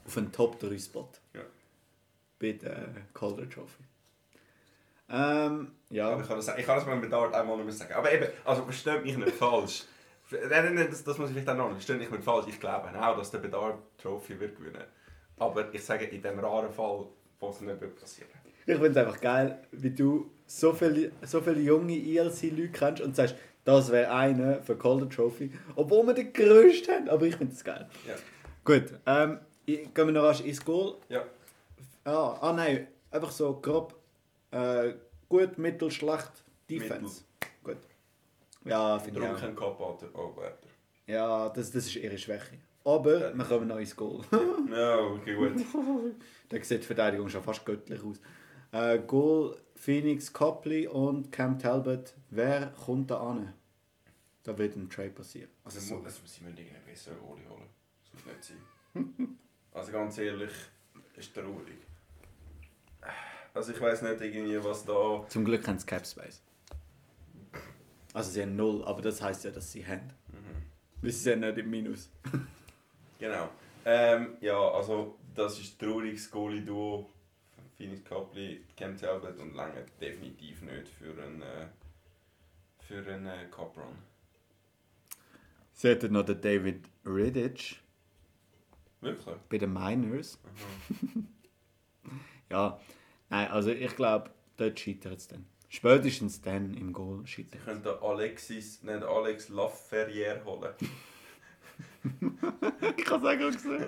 auf 0.06 0.18
einen 0.18 0.32
Top-3-Spot 0.32 1.10
Ja. 1.34 1.42
bei 2.40 2.52
der 2.54 2.88
Calder 3.14 3.50
Trophy. 3.50 3.84
Ähm, 5.10 5.72
ja. 5.90 6.20
Ich 6.20 6.28
kann 6.28 6.38
das, 6.38 6.48
ich 6.58 6.66
kann 6.66 6.78
das 6.78 6.86
beim 6.86 7.02
Bedard 7.02 7.34
einmal 7.34 7.58
noch 7.58 7.66
mal 7.66 7.72
sagen. 7.72 7.94
Aber 7.94 8.12
eben, 8.12 8.28
also 8.46 8.64
versteht 8.64 9.04
mich 9.04 9.18
nicht 9.18 9.34
falsch. 9.36 9.84
Nein, 10.32 10.74
nein, 10.76 10.88
Das, 10.90 11.04
das 11.04 11.18
muss 11.18 11.28
ich 11.30 11.34
vielleicht 11.34 11.50
auch 11.50 11.58
noch 11.58 11.68
nicht. 11.70 11.84
Versteht 11.84 12.00
mich 12.00 12.10
nicht 12.10 12.24
falsch. 12.24 12.46
Ich 12.48 12.60
glaube 12.60 12.88
auch, 12.98 13.18
dass 13.18 13.32
der 13.32 13.40
Bedard 13.40 13.78
Trophy 13.98 14.40
wird 14.40 14.56
gewinnen. 14.56 14.84
Aber 15.38 15.74
ich 15.74 15.84
sage, 15.84 16.06
in 16.06 16.22
dem 16.22 16.40
raren 16.40 16.72
Fall, 16.72 17.08
wo 17.40 17.50
es 17.50 17.60
nicht 17.60 17.82
wird 17.82 18.00
passieren. 18.00 18.30
Ich 18.66 18.76
finde 18.76 18.90
es 18.90 18.98
einfach 18.98 19.20
geil, 19.20 19.58
wie 19.72 19.90
du 19.90 20.30
so 20.46 20.74
viele, 20.74 21.12
so 21.24 21.42
viele 21.42 21.60
junge 21.60 21.94
ELC-Leute 21.94 22.70
kennst 22.70 23.02
und 23.02 23.16
sagst, 23.16 23.36
das 23.64 23.92
wäre 23.92 24.12
einer 24.12 24.62
für 24.64 24.78
Calder 24.78 25.10
Trophy. 25.10 25.52
Obwohl 25.76 26.08
wir 26.08 26.14
den 26.14 26.34
größten 26.34 26.96
haben. 26.96 27.10
Aber 27.10 27.26
ich 27.26 27.36
finde 27.36 27.54
es 27.54 27.64
geil. 27.64 27.88
Ja. 28.08 28.16
Gut, 28.64 28.94
ähm, 29.06 29.40
gehen 29.66 29.92
wir 29.94 30.06
noch 30.12 30.24
rasch 30.24 30.42
ins 30.42 30.64
Goal. 30.64 30.96
Ja. 31.10 31.24
Ah, 32.04 32.38
ah 32.42 32.54
nein, 32.54 32.88
einfach 33.12 33.32
so 33.32 33.60
grob. 33.62 33.96
Äh, 34.52 34.94
gut, 35.30 35.58
mittel, 35.58 35.92
schlecht, 35.92 36.32
Defense. 36.70 37.24
Gut. 37.64 37.78
Ja, 38.66 39.00
finde 39.00 39.32
ich 39.34 39.40
kein 39.40 39.56
Kappater. 39.56 40.08
Oh, 40.14 40.36
Werter. 40.36 40.68
Ja, 41.08 41.50
das, 41.50 41.72
das 41.72 41.86
ist 41.86 41.96
ihre 41.96 42.18
Schwäche. 42.18 42.58
Aber 42.84 43.36
wir 43.36 43.46
kommen 43.46 43.68
noch 43.68 43.78
ins 43.78 43.96
Goal. 43.96 44.22
Ja, 44.72 44.98
okay, 44.98 45.36
gut. 45.36 45.54
da 46.50 46.64
sieht 46.64 46.82
die 46.82 46.86
Verteidigung 46.86 47.30
schon 47.30 47.44
fast 47.44 47.64
göttlich 47.66 48.02
aus. 48.04 48.20
Äh, 48.72 49.00
Goal, 49.00 49.58
Phoenix, 49.76 50.32
Copley 50.32 50.88
und 50.88 51.32
Cam 51.32 51.60
Talbot. 51.60 52.14
Wer 52.30 52.68
kommt 52.86 53.12
da 53.12 53.20
an? 53.20 53.54
Da 54.44 54.58
wird 54.58 54.76
ein 54.76 54.90
Trade 54.90 55.10
passieren. 55.10 55.50
Also 55.64 55.80
so. 55.80 55.96
also 55.98 56.22
sie 56.26 56.44
müssen 56.44 56.58
irgendeinen 56.58 56.86
besseren 56.86 57.20
Oli 57.20 57.44
holen. 57.50 57.70
Das 58.04 58.14
muss 58.14 58.34
nicht 58.34 58.44
sein. 58.44 59.38
also 59.74 59.92
ganz 59.92 60.18
ehrlich, 60.18 60.52
ist 61.16 61.34
traurig. 61.34 61.78
Also 63.54 63.74
ich 63.74 63.82
weiß 63.82 64.04
nicht 64.04 64.22
irgendwie, 64.22 64.64
was 64.64 64.86
da... 64.86 65.26
Zum 65.28 65.44
Glück 65.44 65.68
haben 65.68 65.78
sie 65.78 65.86
Cap 65.86 66.08
Space. 66.08 66.42
Also 68.14 68.32
sie 68.32 68.42
haben 68.42 68.56
null, 68.56 68.84
aber 68.86 69.02
das 69.02 69.22
heißt 69.22 69.44
ja, 69.44 69.52
dass 69.52 69.72
sie 69.72 69.86
haben. 69.86 70.08
Mhm. 70.30 70.64
Weil 71.02 71.12
sie 71.12 71.20
sind 71.20 71.42
nicht 71.42 71.58
im 71.58 71.70
Minus. 71.70 72.10
Genau. 73.20 73.50
Ähm, 73.86 74.38
ja, 74.42 74.58
also 74.58 75.16
das 75.36 75.60
ist 75.60 75.80
ein 75.80 75.86
trauriges 75.86 76.32
Goalie-Duo. 76.32 77.08
Phoenix 77.82 78.04
Copley, 78.04 78.62
Talbot 78.78 79.40
und 79.40 79.56
lange 79.56 79.84
definitiv 80.00 80.62
nicht 80.62 80.88
für 80.88 81.20
einen, 81.20 81.42
äh, 81.42 81.66
für 82.80 83.00
einen 83.12 83.26
äh, 83.26 83.48
Cup 83.50 83.76
Run. 83.76 83.98
Sie 85.74 85.88
hätten 85.88 86.14
noch 86.14 86.24
den 86.24 86.40
David 86.40 86.86
Riddich 87.04 87.82
Wirklich? 89.02 89.36
bei 89.50 89.58
den 89.58 89.74
Miners. 89.74 90.40
Ja, 92.52 92.82
nein, 93.30 93.48
also 93.48 93.72
ich 93.72 93.96
glaube, 93.96 94.30
dort 94.58 94.78
scheitert 94.78 95.20
es 95.20 95.28
dann. 95.30 95.46
Spätestens 95.70 96.42
dann 96.42 96.74
im 96.74 96.92
Goal 96.92 97.22
Sie 97.22 97.32
scheitert 97.32 97.64
können 97.64 97.82
den 97.82 97.94
Alexis, 98.02 98.84
nicht 98.84 99.04
Alex 99.04 99.50
Lafferrière 99.50 100.44
holen. 100.44 100.74
Ich 102.98 103.06
kann 103.06 103.22
sagen, 103.22 103.44
auch 103.44 103.52
gesehen. 103.52 103.86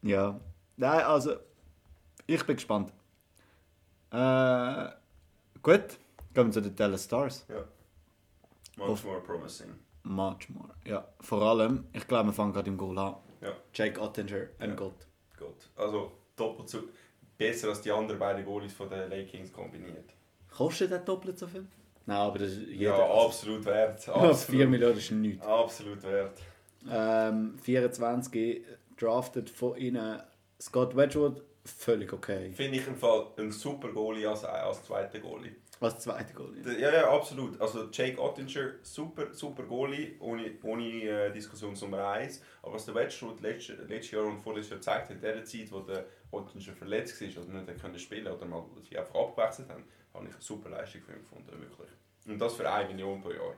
Ja, 0.00 0.40
nein, 0.76 1.00
also 1.02 1.36
ich 2.34 2.44
bin 2.46 2.56
gespannt. 2.56 2.92
Äh, 4.12 4.88
gut, 5.62 5.98
gehen 6.34 6.46
wir 6.46 6.50
zu 6.50 6.62
den 6.62 6.74
Dallas 6.74 7.04
Stars. 7.04 7.46
Ja. 7.48 7.64
Much 8.76 8.88
Auf- 8.88 9.04
more 9.04 9.20
promising. 9.20 9.70
Much 10.02 10.48
more. 10.48 10.70
Ja, 10.86 11.06
vor 11.20 11.42
allem, 11.42 11.84
ich 11.92 12.06
glaube, 12.08 12.28
wir 12.28 12.32
fangen 12.32 12.52
gerade 12.52 12.68
im 12.70 12.76
Goal 12.76 12.98
an. 12.98 13.16
Ja. 13.40 13.52
Jake 13.74 14.00
Ottinger, 14.00 14.46
ein 14.58 14.70
Ja. 14.70 14.76
Gott. 14.76 15.06
Gut. 15.38 15.68
Also 15.76 16.12
doppelt 16.36 16.68
so 16.68 16.78
besser 17.36 17.68
als 17.68 17.82
die 17.82 17.90
anderen 17.92 18.18
beiden 18.18 18.44
Goalies 18.44 18.72
von 18.72 18.88
den 18.88 19.08
Lake 19.10 19.26
Kings 19.26 19.52
kombiniert. 19.52 20.10
Kostet 20.50 20.90
der 20.90 20.98
doppelt 21.00 21.38
so 21.38 21.46
viel? 21.46 21.66
Nein, 22.06 22.16
aber 22.16 22.38
das 22.38 22.52
ist 22.52 22.66
jeder. 22.68 22.98
Ja, 22.98 23.24
absolut 23.24 23.64
wert. 23.64 24.00
4 24.02 24.14
Absolut, 24.14 24.68
Millionen 24.70 24.96
ist 24.98 25.10
nichts. 25.12 25.46
absolut 25.46 26.02
wert. 26.02 26.38
Ähm, 26.90 27.58
24 27.62 28.64
drafted 28.98 29.50
von 29.50 29.76
ihnen 29.76 30.20
Scott 30.60 30.96
Wedgwood, 30.96 31.42
völlig 31.64 32.12
okay. 32.12 32.52
Finde 32.52 32.78
ich 32.78 32.86
im 32.86 32.96
Fall 32.96 33.28
ein 33.38 33.52
super 33.52 33.88
Goalie 33.88 34.26
als, 34.26 34.44
als 34.44 34.84
zweiter 34.84 35.18
Goalie. 35.18 35.56
Was 35.80 35.98
zweite 35.98 36.34
Goal? 36.34 36.54
Ja, 36.78 36.92
ja, 36.92 37.10
absolut. 37.10 37.58
Also 37.58 37.88
Jake 37.90 38.20
Ottinger, 38.20 38.72
super, 38.82 39.32
super 39.32 39.62
Goalie, 39.62 40.16
ohne, 40.20 40.52
ohne 40.62 40.84
äh, 40.84 41.32
Diskussion 41.32 41.72
Nummer 41.72 42.06
1. 42.06 42.42
Aber 42.62 42.74
was 42.74 42.84
der 42.84 42.94
Wedgwood 42.94 43.40
letztes, 43.40 43.78
letztes 43.88 44.10
Jahr 44.10 44.24
und 44.24 44.40
vorletztes 44.40 44.72
Jahr 44.72 44.78
gezeigt 44.78 45.08
hat, 45.08 45.16
in 45.16 45.22
der 45.22 45.42
Zeit, 45.42 45.72
wo 45.72 45.80
der 45.80 46.04
Ottinger 46.30 46.74
verletzt 46.74 47.18
war 47.18 47.44
oder 47.44 47.62
nicht 47.62 47.80
können 47.80 47.98
spielen 47.98 48.26
oder 48.26 48.44
mal 48.44 48.62
sie 48.86 48.98
einfach 48.98 49.14
abgewechselt 49.14 49.70
haben, 49.70 49.84
habe 50.12 50.26
ich 50.26 50.34
eine 50.34 50.42
super 50.42 50.68
Leistung 50.68 51.00
für 51.00 51.12
ihn 51.12 51.20
gefunden, 51.20 51.50
wirklich. 51.50 51.90
Und 52.26 52.38
das 52.38 52.54
für 52.54 52.70
1 52.70 52.90
Million 52.90 53.22
pro 53.22 53.30
Jahr. 53.30 53.54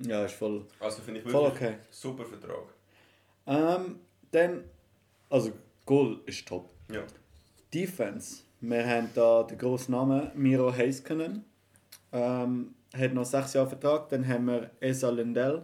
Ja, 0.00 0.24
ist 0.24 0.34
voll, 0.34 0.66
Also 0.80 1.02
finde 1.02 1.20
ich 1.20 1.30
voll 1.30 1.44
wirklich 1.44 1.70
okay. 1.70 1.78
super 1.90 2.24
Vertrag. 2.24 2.74
Ähm, 3.46 4.00
dann, 4.32 4.64
also 5.28 5.52
Goal 5.86 6.20
ist 6.26 6.48
top. 6.48 6.68
Ja. 6.90 7.04
Defense, 7.72 8.42
wir 8.60 8.86
haben 8.86 9.10
da 9.14 9.44
den 9.44 9.56
grossen 9.58 9.92
Namen 9.92 10.30
Miro 10.34 10.72
Heiskanen. 10.76 11.44
Ähm, 12.12 12.74
hat 12.92 13.14
noch 13.14 13.24
sechs 13.24 13.52
Jahre 13.54 13.68
Vertrag. 13.68 14.08
Dann 14.08 14.26
haben 14.26 14.46
wir 14.46 14.70
Esa 14.80 15.10
Lindell, 15.10 15.62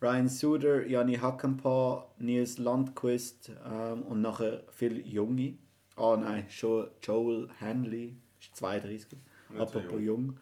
Ryan 0.00 0.28
Suder, 0.28 0.86
Jani 0.86 1.16
Hackenpaa, 1.16 2.06
Nils 2.18 2.58
Landquist 2.58 3.50
ähm, 3.68 4.02
und 4.02 4.20
nachher 4.22 4.62
viele 4.70 5.00
Junge. 5.00 5.58
Ah 5.96 6.16
nein, 6.16 6.44
schon 6.48 6.88
Joel 7.02 7.48
Hanley, 7.60 8.14
ist 8.40 8.54
32. 8.56 9.06
Nicht 9.50 9.60
Apropos 9.60 9.92
jung. 9.92 10.02
jung. 10.02 10.36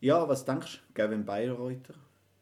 Ja, 0.00 0.28
was 0.28 0.44
denkst 0.44 0.82
du? 0.88 0.94
Gavin 0.94 1.24
Bayreuther? 1.24 1.94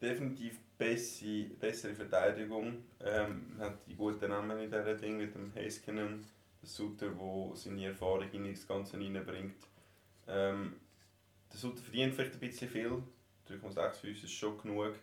Definitiv 0.02 0.58
bessere, 0.76 1.44
bessere 1.58 1.94
Verteidigung. 1.94 2.84
Ähm, 3.00 3.56
hat 3.58 3.78
die 3.86 3.94
guten 3.94 4.28
Namen 4.28 4.58
in 4.58 4.70
dieser 4.70 4.94
Ding 4.94 5.16
mit 5.16 5.34
dem 5.34 5.52
Heiskanen, 5.54 6.24
der 6.62 6.68
Suter, 6.68 7.08
der 7.10 7.50
seine 7.56 7.86
Erfahrung 7.86 8.30
in 8.32 8.50
das 8.52 8.66
Ganze 8.66 8.96
reinbringt. 8.98 9.56
Ähm, 10.26 10.76
der 11.52 11.58
Suter 11.58 11.80
verdient 11.82 12.14
vielleicht 12.14 12.34
ein 12.34 12.40
bisschen 12.40 12.68
viel. 12.68 13.02
3,6 13.48 13.92
für 13.94 14.08
uns 14.08 14.22
ist 14.24 14.32
schon 14.32 14.58
genug. 14.58 14.94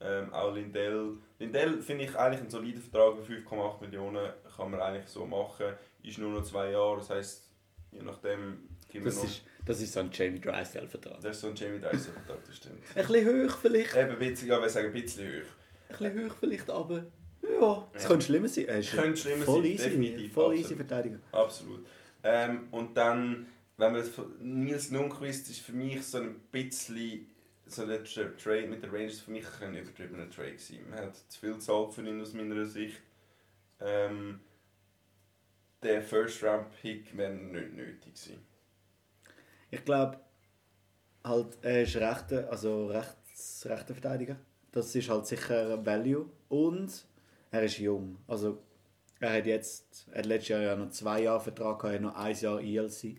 Ähm, 0.00 0.32
auch 0.32 0.52
Lindell. 0.54 1.16
Lindell 1.38 1.80
finde 1.80 2.04
ich 2.04 2.14
eigentlich 2.16 2.40
einen 2.40 2.50
soliden 2.50 2.82
Vertrag 2.82 3.16
für 3.24 3.32
5,8 3.32 3.80
Millionen. 3.80 4.32
Kann 4.56 4.70
man 4.70 4.80
eigentlich 4.80 5.08
so 5.08 5.24
machen. 5.26 5.66
Ist 6.02 6.18
nur 6.18 6.30
noch 6.32 6.44
zwei 6.44 6.70
Jahre, 6.70 6.98
das 6.98 7.10
heisst, 7.10 7.50
je 7.90 8.02
nachdem 8.02 8.68
Das 9.02 9.16
noch. 9.16 9.24
ist, 9.24 9.42
das 9.64 9.80
ist 9.80 9.92
so 9.92 10.00
ein 10.00 10.10
Jamie 10.12 10.40
Drysdale-Vertrag. 10.40 11.20
das 11.20 11.36
ist 11.36 11.40
so 11.40 11.48
ein 11.48 11.56
Jamie 11.56 11.80
Dyson 11.80 12.12
Vertrag, 12.12 12.44
das 12.44 12.56
stimmt. 12.56 12.82
Ein 12.94 13.06
bisschen 13.06 13.48
hoch 13.48 13.56
vielleicht. 13.56 13.96
Eben 13.96 14.10
ja, 14.20 14.20
ich 14.20 14.46
würde 14.48 14.68
sagen, 14.68 14.86
ein 14.88 14.92
bisschen 14.92 15.26
hoch. 15.26 15.46
Ein 15.88 15.96
bisschen 16.12 16.30
hoch 16.30 16.36
vielleicht, 16.38 16.70
aber 16.70 17.04
ja, 17.60 17.88
es 17.92 18.02
Ja. 18.02 18.08
könnte 18.08 18.24
schlimmer 18.26 18.48
sein. 18.48 18.64
Ist 18.64 18.92
Könnte 18.92 19.16
schlimmer 19.16 19.44
voll 19.44 19.62
sein, 19.62 19.72
easy, 19.72 19.84
definitiv, 19.84 20.32
voll 20.32 20.44
absolut. 20.46 20.64
easy 20.64 20.76
Verteidiger. 20.76 21.18
Absolut. 21.32 21.86
Ähm, 22.22 22.68
und 22.70 22.96
dann, 22.96 23.46
wenn 23.76 23.92
man 23.92 24.00
das- 24.00 24.10
Nils 24.40 24.90
Lundqvist 24.90 25.50
ist 25.50 25.60
für 25.60 25.72
mich 25.72 26.02
so 26.04 26.18
ein 26.18 26.40
bisschen 26.52 27.26
so 27.66 27.82
ein 27.82 27.88
Tra- 27.90 28.36
Trade 28.36 28.66
mit 28.66 28.82
den 28.82 28.90
Rangers 28.90 29.20
für 29.20 29.30
mich 29.30 29.44
ein 29.60 29.74
übertriebener 29.74 30.28
Trade 30.30 30.52
gewesen. 30.52 30.78
Man 30.90 30.98
hat 30.98 31.16
zu 31.28 31.40
viel 31.40 31.54
gezahlt 31.54 31.92
für 31.94 32.02
ihn 32.02 32.20
aus 32.20 32.32
meiner 32.34 32.66
Sicht. 32.66 33.00
Ähm, 33.80 34.40
der 35.82 36.02
First 36.02 36.42
Round 36.44 36.66
Pick 36.80 37.16
wäre 37.16 37.32
nicht 37.32 37.74
nötig 37.74 38.14
gewesen. 38.14 38.38
Ich 39.70 39.84
glaube, 39.84 40.18
halt, 41.24 41.58
er 41.62 41.82
ist 41.82 41.96
rechter, 41.96 42.50
also 42.50 42.86
rechts, 42.86 43.66
rechter 43.68 43.94
Verteidiger. 43.94 44.36
Das 44.72 44.94
ist 44.94 45.08
halt 45.08 45.26
sicher 45.26 45.74
ein 45.78 45.84
Value. 45.86 46.26
Und 46.48 46.90
er 47.54 47.62
ist 47.64 47.78
jung. 47.78 48.16
Also 48.26 48.58
er 49.20 49.34
hat 49.38 49.46
jetzt, 49.46 50.06
er 50.12 50.18
hat 50.18 50.26
letztes 50.26 50.48
Jahr 50.50 50.60
ja 50.62 50.76
noch 50.76 50.90
zwei 50.90 51.22
Jahre 51.22 51.40
Vertrag 51.40 51.78
gehabt, 51.80 51.84
er 51.84 51.94
hat 51.94 52.02
noch 52.02 52.14
ein 52.16 52.36
Jahr 52.36 52.60
ELC. 52.60 53.16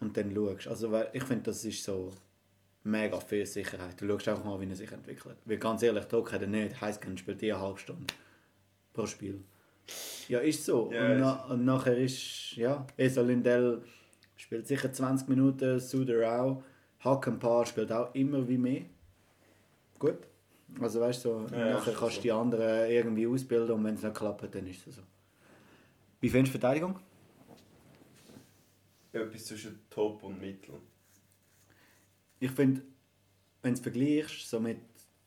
Und 0.00 0.16
dann 0.16 0.34
schaust 0.34 0.66
du. 0.66 0.70
Also 0.70 1.02
ich 1.12 1.22
finde, 1.24 1.44
das 1.44 1.64
ist 1.64 1.84
so 1.84 2.10
mega 2.84 3.20
viel 3.20 3.46
Sicherheit. 3.46 4.00
Du 4.00 4.06
schaust 4.08 4.28
einfach 4.28 4.44
mal, 4.44 4.60
wie 4.60 4.68
er 4.68 4.74
sich 4.74 4.90
entwickelt. 4.90 5.36
Weil 5.44 5.58
ganz 5.58 5.82
ehrlich, 5.82 6.04
Druck 6.06 6.32
hat 6.32 6.40
er 6.42 6.48
nicht. 6.48 6.80
Heisst, 6.80 7.04
er 7.04 7.16
spielt 7.16 7.40
die 7.40 7.52
eine 7.52 7.60
halbe 7.62 7.78
Stunde 7.78 8.06
pro 8.92 9.06
Spiel. 9.06 9.40
Ja, 10.28 10.40
ist 10.40 10.64
so. 10.64 10.90
Ja, 10.92 11.04
und, 11.06 11.12
ist- 11.12 11.20
na, 11.20 11.44
und 11.46 11.64
nachher 11.64 11.96
ist, 11.96 12.56
ja, 12.56 12.86
Esa 12.96 13.20
Lindell 13.22 13.82
spielt 14.36 14.66
sicher 14.66 14.92
20 14.92 15.28
Minuten, 15.28 15.78
Suder 15.78 16.40
auch. 16.42 16.62
Hackenpaar 17.00 17.64
spielt 17.66 17.92
auch 17.92 18.12
immer 18.14 18.46
wie 18.48 18.58
mehr. 18.58 18.82
Gut. 19.98 20.18
Also 20.80 21.00
weißt 21.00 21.24
du, 21.24 21.46
so, 21.48 21.54
Ja, 21.54 21.72
nachher 21.72 21.94
kannst 21.94 22.16
so. 22.16 22.20
du 22.20 22.22
die 22.22 22.32
anderen 22.32 22.90
irgendwie 22.90 23.26
ausbilden 23.26 23.72
und 23.74 23.84
wenn 23.84 23.94
es 23.94 24.02
nicht 24.02 24.14
klappt, 24.14 24.54
dann 24.54 24.66
ist 24.66 24.86
es 24.86 24.96
so. 24.96 25.02
Wie 26.20 26.28
findest 26.28 26.54
du 26.54 26.58
Verteidigung? 26.58 26.98
Etwas 29.12 29.46
zwischen 29.46 29.80
Top 29.88 30.22
und 30.22 30.40
Mittel. 30.40 30.74
Ich 32.40 32.50
finde, 32.50 32.82
wenn 33.62 33.72
du 33.72 33.78
es 33.78 33.82
vergleichst, 33.82 34.48
so 34.48 34.60
mit 34.60 34.78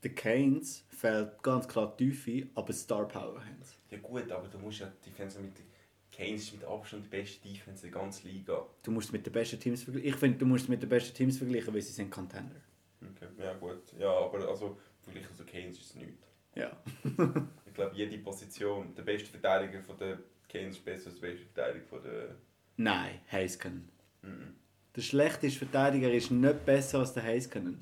den 0.04 0.16
Canes, 0.16 0.84
fehlt 0.90 1.42
ganz 1.44 1.68
klar 1.68 1.94
die 1.98 2.10
Tiefe, 2.12 2.48
aber 2.56 2.74
Star 2.74 3.08
Power 3.08 3.40
haben. 3.40 3.58
Ja 3.90 3.98
gut, 3.98 4.32
aber 4.32 4.48
du 4.48 4.58
musst 4.60 4.80
ja 4.80 4.92
die 5.06 5.10
Defense 5.10 5.40
mit 5.40 5.58
den 5.58 5.66
Keynes 6.12 6.44
ist 6.44 6.54
mit 6.54 6.64
Abstand 6.66 7.06
die 7.06 7.10
beste 7.10 7.48
Defense 7.48 7.82
der 7.84 7.92
ganzen 7.92 8.28
Liga. 8.28 8.66
Du 8.84 8.92
musst 8.92 9.08
es 9.08 9.14
mit 9.14 9.26
den 9.26 9.32
besten 9.34 9.60
Teams 9.60 9.84
vergleichen. 9.84 10.10
Ich 10.10 10.16
finde, 10.16 10.38
du 10.38 10.46
musst 10.46 10.64
es 10.66 10.70
mit 10.70 10.82
den 10.82 10.90
besten 10.90 11.16
Teams 11.16 11.38
vergleichen, 11.38 11.74
weil 11.74 11.82
sie 11.82 11.94
sind 11.94 12.12
Contender. 12.12 12.62
Okay, 13.02 13.28
ja 13.40 13.54
gut. 13.54 13.82
Ja, 13.98 14.10
aber 14.12 14.48
also 14.48 14.78
verglichen 15.12 15.36
zu 15.36 15.44
Keynes 15.44 15.78
ist 15.78 15.90
es 15.92 15.96
nichts. 15.96 16.28
Ja. 16.56 16.72
Ich 17.72 17.76
glaube, 17.76 17.96
jede 17.96 18.18
Position, 18.18 18.94
der 18.96 19.04
beste 19.04 19.30
Verteidiger 19.30 19.82
von 19.82 19.98
der 19.98 20.20
Keynes 20.50 20.76
ist 20.76 20.84
besser 20.84 21.10
als 21.10 21.22
der 21.22 21.28
beste 21.30 21.46
Verteidiger 21.46 21.86
von 21.86 22.04
der... 22.04 22.36
Nein, 22.76 23.22
Heiskanen. 23.32 23.90
Mhm. 24.22 24.56
Der 24.94 25.02
schlechteste 25.02 25.58
Verteidiger 25.58 26.12
ist 26.12 26.32
nicht 26.32 26.66
besser 26.66 27.00
als 27.00 27.14
der 27.14 27.24
Heiskanen. 27.24 27.82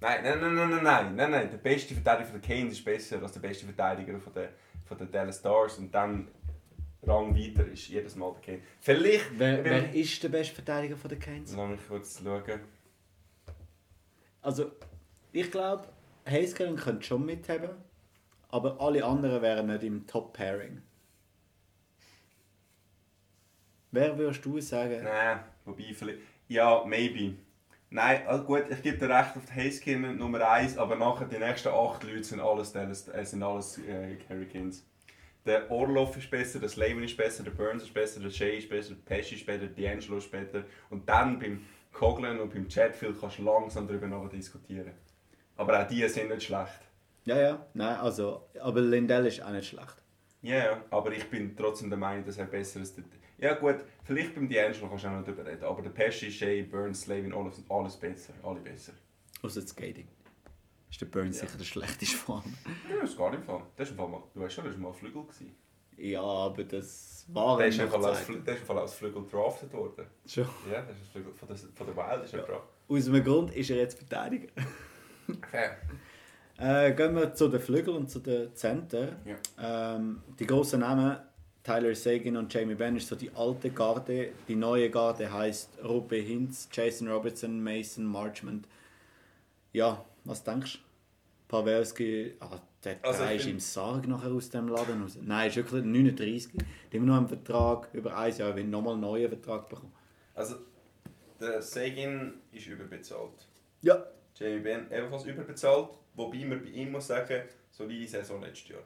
Nein, 0.00 0.24
nein, 0.24 0.40
nein, 0.40 0.54
nein, 0.56 0.82
nein, 0.82 1.14
nein, 1.14 1.30
nein. 1.30 1.50
Der 1.52 1.58
beste 1.58 1.94
Verteidiger 1.94 2.30
von 2.30 2.40
der 2.40 2.48
Keynes 2.50 2.72
ist 2.72 2.84
besser 2.84 3.22
als 3.22 3.30
der 3.30 3.40
beste 3.40 3.64
Verteidiger 3.64 4.18
von 4.18 4.34
der, 4.34 4.48
von 4.84 4.98
der 4.98 5.06
Dallas 5.06 5.38
Stars 5.38 5.78
und 5.78 5.94
dann 5.94 6.26
Rang 7.04 7.32
weiter 7.36 7.64
ist 7.68 7.86
jedes 7.86 8.16
Mal 8.16 8.32
der 8.32 8.40
Keynes. 8.40 8.62
Vielleicht... 8.80 9.38
Wer, 9.38 9.64
wer 9.64 9.94
ist 9.94 10.20
der 10.20 10.30
beste 10.30 10.56
Verteidiger 10.56 10.96
von 10.96 11.10
den 11.10 11.20
Canes? 11.20 11.54
Lass 11.54 11.70
mich 11.70 11.86
kurz 11.86 12.20
schauen. 12.20 12.60
Also, 14.42 14.72
ich 15.32 15.48
glaube, 15.48 15.88
Heiskanen 16.30 16.76
könnte 16.76 17.06
schon 17.06 17.24
mithaben, 17.24 17.70
aber 18.48 18.80
alle 18.80 19.04
anderen 19.04 19.42
wären 19.42 19.66
nicht 19.66 19.82
im 19.82 20.06
Top-Pairing. 20.06 20.82
Wer 23.90 24.18
würdest 24.18 24.44
du 24.44 24.60
sagen? 24.60 25.02
Nein, 25.02 25.40
wobei 25.64 25.94
vielleicht... 25.94 26.18
Ja, 26.48 26.84
maybe. 26.86 27.34
Nein, 27.90 28.26
also 28.26 28.44
gut, 28.44 28.64
ich 28.70 28.82
gebe 28.82 28.98
dir 28.98 29.08
recht 29.08 29.36
auf 29.36 29.44
die 29.84 29.96
Nummer 29.96 30.46
1, 30.46 30.76
aber 30.76 30.96
nachher 30.96 31.26
die 31.26 31.38
nächsten 31.38 31.68
8 31.68 32.04
Leute 32.04 32.24
sind 32.24 32.40
alles, 32.40 32.74
äh, 32.74 33.24
sind 33.24 33.42
alles 33.42 33.78
äh, 33.78 34.16
Hurricanes. 34.28 34.86
Der 35.46 35.70
Orlov 35.70 36.14
ist 36.18 36.30
besser, 36.30 36.58
der 36.58 36.68
Slavin 36.68 37.04
ist 37.04 37.16
besser, 37.16 37.42
der 37.42 37.52
Burns 37.52 37.84
ist 37.84 37.94
besser, 37.94 38.20
der 38.20 38.30
Shea 38.30 38.58
ist 38.58 38.68
besser, 38.68 38.94
der 38.94 39.16
Pesci 39.16 39.36
ist 39.36 39.46
besser, 39.46 39.64
D'Angelo 39.64 40.18
ist 40.18 40.30
besser. 40.30 40.64
Und 40.90 41.08
dann 41.08 41.38
beim 41.38 41.64
Coughlin 41.92 42.38
und 42.40 42.52
beim 42.52 42.68
Chatfield 42.68 43.18
kannst 43.18 43.38
du 43.38 43.44
langsam 43.44 43.88
darüber 43.88 44.06
nachher 44.06 44.28
diskutieren. 44.28 44.92
Aber 45.58 45.82
auch 45.82 45.86
die 45.86 46.08
sind 46.08 46.30
nicht 46.30 46.44
schlecht. 46.44 46.80
Ja, 47.24 47.36
ja, 47.38 47.66
nein, 47.74 47.96
also, 47.96 48.48
aber 48.60 48.80
Lindell 48.80 49.26
ist 49.26 49.42
auch 49.42 49.50
nicht 49.50 49.68
schlecht. 49.68 50.02
Ja, 50.40 50.56
ja, 50.56 50.84
aber 50.90 51.12
ich 51.12 51.28
bin 51.28 51.54
trotzdem 51.56 51.90
der 51.90 51.98
Meinung, 51.98 52.24
dass 52.24 52.38
er 52.38 52.46
besser 52.46 52.80
ist. 52.80 52.98
Ja 53.36 53.54
gut, 53.54 53.76
vielleicht 54.04 54.34
beim 54.34 54.48
D'Angelo 54.48 54.88
kannst 54.88 55.04
du 55.04 55.08
auch 55.08 55.12
noch 55.12 55.24
darüber 55.24 55.44
reden, 55.44 55.64
aber 55.64 55.82
der 55.82 55.90
Pesci, 55.90 56.30
Shea, 56.30 56.62
Burns, 56.62 57.02
Slavin, 57.02 57.34
alles, 57.34 57.62
alles 57.68 57.96
besser, 57.96 58.32
alle 58.42 58.60
besser. 58.60 58.92
Außer 59.42 59.60
das 59.60 59.70
Skating. 59.70 60.08
Ist 60.90 61.00
der 61.00 61.06
Burns 61.06 61.40
Ja. 61.40 61.46
sicher 61.46 61.58
der 61.58 61.64
schlechteste 61.64 62.16
Form. 62.16 62.54
Ja, 62.88 63.00
das 63.00 63.10
ist 63.10 63.18
gar 63.18 63.30
nicht 63.30 63.44
Fall. 63.44 63.62
Das 63.76 63.90
ist 63.90 63.96
mal, 63.96 64.22
du 64.34 64.40
weißt 64.40 64.54
schon, 64.54 64.64
das 64.64 64.74
war 64.74 64.80
mal 64.80 64.92
Flügel. 64.92 65.22
Gewesen. 65.22 65.54
Ja, 65.98 66.22
aber 66.22 66.64
das 66.64 67.26
war 67.28 67.58
Der 67.58 67.66
ist, 67.66 67.80
Fall 67.80 68.04
als, 68.06 68.26
der 68.26 68.54
ist 68.54 68.64
Fall 68.64 68.78
als 68.78 68.94
Flügel 68.94 69.24
drafted 69.30 69.72
worden. 69.72 70.06
Schon. 70.24 70.46
Ja, 70.72 70.82
das 70.82 70.96
ist 70.98 71.08
Flügel 71.10 71.32
von 71.34 71.48
der, 71.48 71.56
von 71.56 71.86
der 71.86 71.96
Wild 71.96 72.24
ist 72.24 72.32
er 72.34 72.40
gebracht. 72.40 72.68
Aus 72.88 73.08
einem 73.08 73.24
Grund 73.24 73.54
ist 73.54 73.70
er 73.70 73.76
jetzt 73.76 73.98
Verteidiger. 73.98 74.48
Fair. 75.50 75.76
Äh, 76.58 76.92
gehen 76.94 77.14
wir 77.14 77.32
zu 77.34 77.48
den 77.48 77.60
Flügeln 77.60 77.96
und 77.96 78.10
zu 78.10 78.18
den 78.18 78.54
Center. 78.54 79.16
Ja. 79.24 79.94
Ähm, 79.96 80.22
die 80.38 80.46
grossen 80.46 80.80
Namen, 80.80 81.16
Tyler 81.62 81.94
Sagan 81.94 82.36
und 82.36 82.52
Jamie 82.52 82.74
Benn, 82.74 82.96
ist 82.96 83.08
so 83.08 83.14
die 83.14 83.30
alte 83.30 83.70
Garde. 83.70 84.30
Die 84.48 84.56
neue 84.56 84.90
Garde 84.90 85.32
heißt 85.32 85.84
Rupe 85.84 86.16
Hintz, 86.16 86.68
Jason 86.72 87.08
Robertson, 87.08 87.62
Mason 87.62 88.04
Marchment. 88.04 88.66
Ja, 89.72 90.04
was 90.24 90.42
denkst 90.42 90.74
du? 90.74 90.78
Pavelski, 91.48 92.34
ah, 92.40 92.58
der 92.84 92.96
Also 93.02 93.24
ist 93.24 93.46
im 93.46 93.60
Sarg 93.60 94.06
nachher 94.06 94.30
aus 94.30 94.50
dem 94.50 94.68
Laden 94.68 95.02
raus. 95.02 95.16
Nein, 95.20 95.48
ist 95.48 95.56
wirklich 95.56 95.84
39. 95.84 96.52
Die 96.92 96.98
haben 96.98 97.06
nur 97.06 97.16
einen 97.16 97.28
Vertrag 97.28 97.88
über 97.92 98.16
ein 98.16 98.36
Jahr, 98.36 98.54
wenn 98.54 98.68
nochmal 98.68 98.94
einen 98.94 99.02
neuen 99.02 99.28
Vertrag 99.28 99.68
bekommen. 99.68 99.92
Also, 100.34 100.56
der 101.40 101.62
Sagan 101.62 102.34
ist 102.52 102.66
überbezahlt. 102.66 103.46
Ja. 103.80 104.04
Jamie 104.38 104.60
Benn 104.60 104.86
ebenfalls 104.90 105.24
überbezahlt, 105.24 105.88
wobei 106.14 106.44
man 106.44 106.62
bei 106.62 106.70
ihm 106.70 106.92
muss 106.92 107.08
sagen, 107.08 107.42
solide 107.70 108.06
Saison 108.06 108.40
letztes 108.40 108.68
Jahr. 108.68 108.82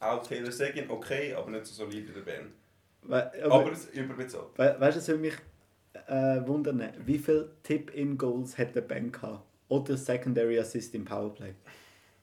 Auch 0.00 0.26
Taylor 0.26 0.50
Sagan 0.52 0.90
okay, 0.90 1.34
aber 1.34 1.50
nicht 1.50 1.66
so 1.66 1.74
solid 1.74 2.08
wie 2.08 2.12
der 2.12 2.20
Ben. 2.20 2.52
We 3.02 3.44
Aber, 3.44 3.54
aber, 3.54 3.72
es 3.72 3.84
ist 3.84 3.94
überbezahlt. 3.94 4.48
we 4.56 4.76
weißt 4.78 4.96
du, 4.96 5.00
es 5.00 5.08
würde 5.08 5.20
mich 5.20 5.34
äh, 6.08 6.46
wundern, 6.46 6.92
wie 7.04 7.18
viele 7.18 7.50
Tip-In-Goals 7.62 8.58
hat 8.58 8.74
der 8.74 8.80
Ben 8.82 9.12
gehabt? 9.12 9.44
Oder 9.68 9.96
Secondary 9.96 10.58
Assist 10.58 10.94
im 10.94 11.04
Powerplay? 11.04 11.54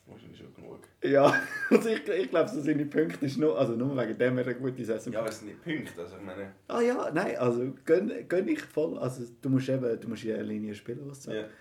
Wahrscheinlich 0.05 0.37
schon 0.37 0.53
genug. 0.53 0.79
Ja, 1.03 1.33
also 1.69 1.89
ich, 1.89 2.07
ich 2.07 2.29
glaube, 2.29 2.49
so 2.49 2.61
seine 2.61 2.85
Punkte 2.85 3.25
ist 3.25 3.37
nur, 3.37 3.57
also 3.57 3.73
nur 3.73 3.95
wegen 3.95 4.17
dem 4.17 4.37
er 4.37 4.45
eine 4.45 4.55
gute 4.55 4.83
Saison. 4.83 5.13
Ja, 5.13 5.19
aber 5.19 5.29
es 5.29 5.39
sind 5.39 5.47
nicht 5.47 5.63
Punkte. 5.63 6.01
Also, 6.01 6.17
ich 6.17 6.23
meine, 6.23 6.51
Ah 6.67 6.81
ja, 6.81 7.09
nein, 7.11 7.37
also 7.37 7.73
gönn, 7.85 8.27
gönn 8.27 8.47
ich 8.47 8.61
voll. 8.61 8.97
Also 8.97 9.23
du 9.41 9.49
musst 9.49 9.69
eben, 9.69 9.99
du 9.99 10.07
musst 10.07 10.23
in 10.23 10.29
der 10.29 10.43
Linie 10.43 10.75
spielen, 10.75 11.01
was 11.05 11.21
du 11.21 11.31
sagst. 11.31 11.51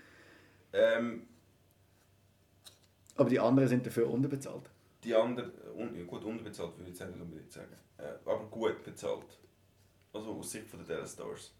Ähm, 0.73 1.27
Aber 3.15 3.29
die 3.29 3.39
anderen 3.39 3.69
sind 3.69 3.85
dafür 3.85 4.09
unterbezahlt. 4.09 4.69
die 5.03 5.13
anderen, 5.15 5.51
un, 5.75 6.07
gut 6.07 6.23
unterbezahlt 6.23 6.77
würde 6.77 6.91
ich 6.91 6.97
jetzt 6.99 7.07
nicht 7.09 7.21
unbedingt 7.21 7.51
sagen. 7.51 7.75
Äh, 7.97 8.13
aber 8.25 8.45
gut 8.47 8.83
bezahlt. 8.83 9.39
Also 10.13 10.31
aus 10.33 10.51
Sicht 10.51 10.67
von 10.67 10.79
der 10.85 10.95
Dallas 10.95 11.13
Stars. 11.13 11.51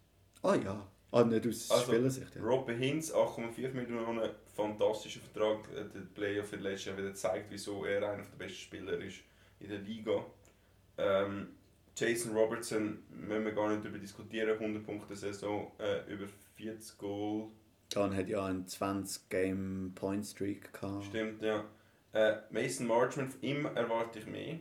Ah 0.42 0.54
ja, 0.56 0.86
ah, 1.12 1.24
nicht 1.24 1.46
aus 1.46 1.70
Also, 1.70 1.92
Spielersicht. 1.92 2.34
Ja. 2.36 2.42
Rob 2.42 2.68
Hinz, 2.70 3.12
8,4 3.12 3.72
Millionen, 3.72 4.30
fantastischer 4.54 5.20
Vertrag. 5.20 5.68
Äh, 5.72 5.84
Der 5.92 6.00
Player 6.14 6.44
für 6.44 6.56
letztes 6.56 6.86
Jahr 6.86 6.98
wieder 6.98 7.14
zeigt, 7.14 7.50
wieso 7.50 7.84
er 7.84 7.98
einer 8.08 8.22
der 8.24 8.36
besten 8.36 8.58
Spieler 8.60 8.98
ist 8.98 9.18
in 9.60 9.68
der 9.68 9.78
Liga. 9.78 10.24
Ähm, 10.98 11.48
Jason 11.96 12.36
Robertson, 12.36 13.02
müssen 13.10 13.44
wir 13.44 13.52
gar 13.52 13.68
nicht 13.70 13.84
darüber 13.84 13.98
diskutieren, 13.98 14.50
100 14.58 14.84
Punkte 14.84 15.14
Saison, 15.16 15.70
äh, 15.78 16.12
über 16.12 16.26
40 16.56 16.98
Goal. 16.98 17.48
Dann 17.90 18.16
hat 18.16 18.28
ja 18.28 18.44
einen 18.46 18.66
20-Game-Point-Streak 18.66 20.72
gehabt. 20.72 21.04
Stimmt, 21.04 21.42
ja. 21.42 21.64
Äh, 22.12 22.36
Mason 22.50 22.86
Marchman, 22.86 23.28
von 23.28 23.42
ihm 23.42 23.66
erwarte 23.66 24.20
ich 24.20 24.26
mehr. 24.26 24.58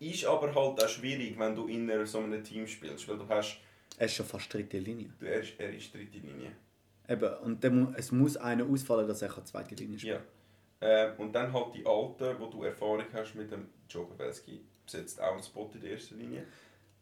Ist 0.00 0.24
aber 0.24 0.54
halt 0.54 0.82
auch 0.82 0.88
schwierig, 0.88 1.38
wenn 1.38 1.54
du 1.54 1.66
in 1.68 1.88
einer, 1.90 2.06
so 2.06 2.18
einem 2.18 2.42
Team 2.42 2.66
spielst, 2.66 3.08
weil 3.08 3.18
du 3.18 3.28
hast, 3.28 3.58
Er 3.98 4.06
ist 4.06 4.14
schon 4.14 4.26
fast 4.26 4.52
dritte 4.52 4.78
Linie. 4.78 5.10
du, 5.18 5.26
er, 5.26 5.40
ist, 5.40 5.52
er 5.58 5.72
ist 5.72 5.94
dritte 5.94 6.18
Linie. 6.18 6.52
Eben, 7.08 7.32
und 7.44 7.62
dann 7.62 7.94
es 7.96 8.10
muss 8.10 8.36
einer 8.36 8.64
ausfallen, 8.66 9.06
dass 9.06 9.22
er 9.22 9.44
zweite 9.44 9.74
Linie 9.74 9.98
spielen 9.98 10.22
Ja. 10.80 10.80
Ähm, 10.80 11.12
und 11.18 11.32
dann 11.32 11.52
halt 11.52 11.74
die 11.74 11.86
Alten, 11.86 12.38
wo 12.40 12.46
du 12.46 12.64
Erfahrung 12.64 13.04
hast 13.12 13.34
mit 13.34 13.50
dem 13.52 13.68
Joe 13.88 14.06
Pavelski, 14.06 14.60
besetzt 14.84 15.20
auch 15.20 15.34
einen 15.34 15.42
Spot 15.42 15.70
in 15.74 15.80
der 15.80 15.92
ersten 15.92 16.18
Linie. 16.18 16.44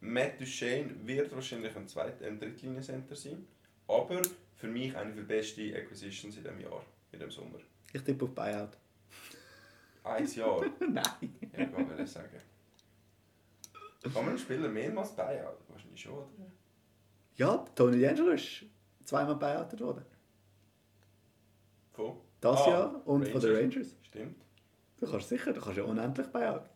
Matt 0.01 0.39
Duchesne 0.39 0.95
wird 1.05 1.35
wahrscheinlich 1.35 1.75
ein, 1.77 1.89
Zweit-, 1.89 2.23
ein 2.23 2.39
Drittlinie-Center 2.39 3.15
sein, 3.15 3.47
aber 3.89 4.21
für 4.61 4.67
mich 4.69 4.95
eine 4.95 5.15
der 5.15 5.23
besten 5.23 5.75
Acquisitions 5.75 6.37
in 6.37 6.43
diesem 6.45 6.61
Jahr, 6.61 6.85
in 7.13 7.19
dem 7.19 7.31
Sommer. 7.31 7.59
Ich 7.93 8.03
tippe 8.03 8.27
auf 8.27 8.35
Buyout. 8.35 8.77
Ein 10.05 10.27
Jahr, 10.27 10.61
Nein. 10.81 11.05
ja, 11.53 11.61
ich 11.65 11.73
wollte 11.73 12.07
sagen. 12.07 12.41
Kann 14.03 14.13
man 14.15 14.29
einen 14.29 14.39
Spieler 14.39 14.69
mehrmals 14.69 15.15
buyout? 15.17 15.59
Wahrscheinlich 15.69 16.01
schon, 16.01 16.13
oder? 16.15 16.27
Ja, 17.37 17.57
Tony 17.75 17.97
D'Angelo 18.05 18.33
ist 18.33 18.65
zweimal 19.05 19.37
buyoutet 19.37 19.81
worden. 19.81 20.05
Von? 21.93 22.19
Das 22.41 22.61
Ah, 22.67 22.71
Jahr 22.71 23.07
und 23.07 23.29
von 23.29 23.41
den 23.41 23.55
Rangers. 23.57 23.75
Rangers. 23.77 23.97
Stimmt. 24.03 24.45
Du 24.99 25.11
kannst 25.11 25.29
sicher, 25.29 25.53
du 25.53 25.61
kannst 25.61 25.79
ja 25.79 25.85
unendlich 25.85 26.27
buyout. 26.29 26.69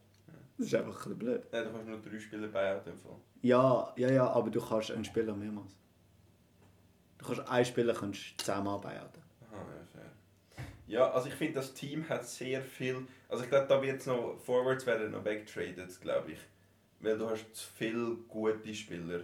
Das 0.57 0.66
ist 0.66 0.75
einfach 0.75 0.92
ein 0.92 0.94
bisschen 0.94 1.18
blöd. 1.18 1.42
Nein, 1.53 1.64
du 1.64 1.70
kannst 1.73 1.88
nur 1.88 2.01
drei 2.01 2.18
Spieler 2.18 2.49
buyout 2.49 2.87
im 2.87 2.99
Fall. 2.99 3.16
Ja, 3.42 3.92
ja, 3.97 4.11
ja, 4.11 4.27
aber 4.31 4.51
du 4.51 4.61
kannst 4.61 4.90
einen 4.90 5.05
Spieler 5.05 5.35
mehrmals. 5.35 5.77
Du 7.24 7.34
kannst 7.34 7.50
einen 7.50 7.64
Spieler 7.64 7.94
kannst 7.94 8.37
buyouten. 8.37 8.84
Aha, 8.84 9.56
ja, 9.56 9.84
fair. 9.92 10.64
Ja, 10.87 11.10
also 11.10 11.28
ich 11.28 11.34
finde, 11.34 11.54
das 11.54 11.72
Team 11.72 12.06
hat 12.06 12.28
sehr 12.28 12.60
viel. 12.60 13.06
Also 13.30 13.44
ich 13.44 13.50
glaube, 13.50 13.66
da 13.66 13.80
wird 13.80 14.00
es 14.00 14.06
noch. 14.06 14.37
Forwards 14.44 14.84
werden 14.84 15.12
noch 15.12 15.24
weggetradet, 15.24 15.98
glaube 16.02 16.32
ich. 16.32 16.38
Weil 17.00 17.16
du 17.16 17.30
hast 17.30 17.46
zu 17.54 17.66
viele 17.76 18.16
gute 18.28 18.74
Spieler. 18.74 19.20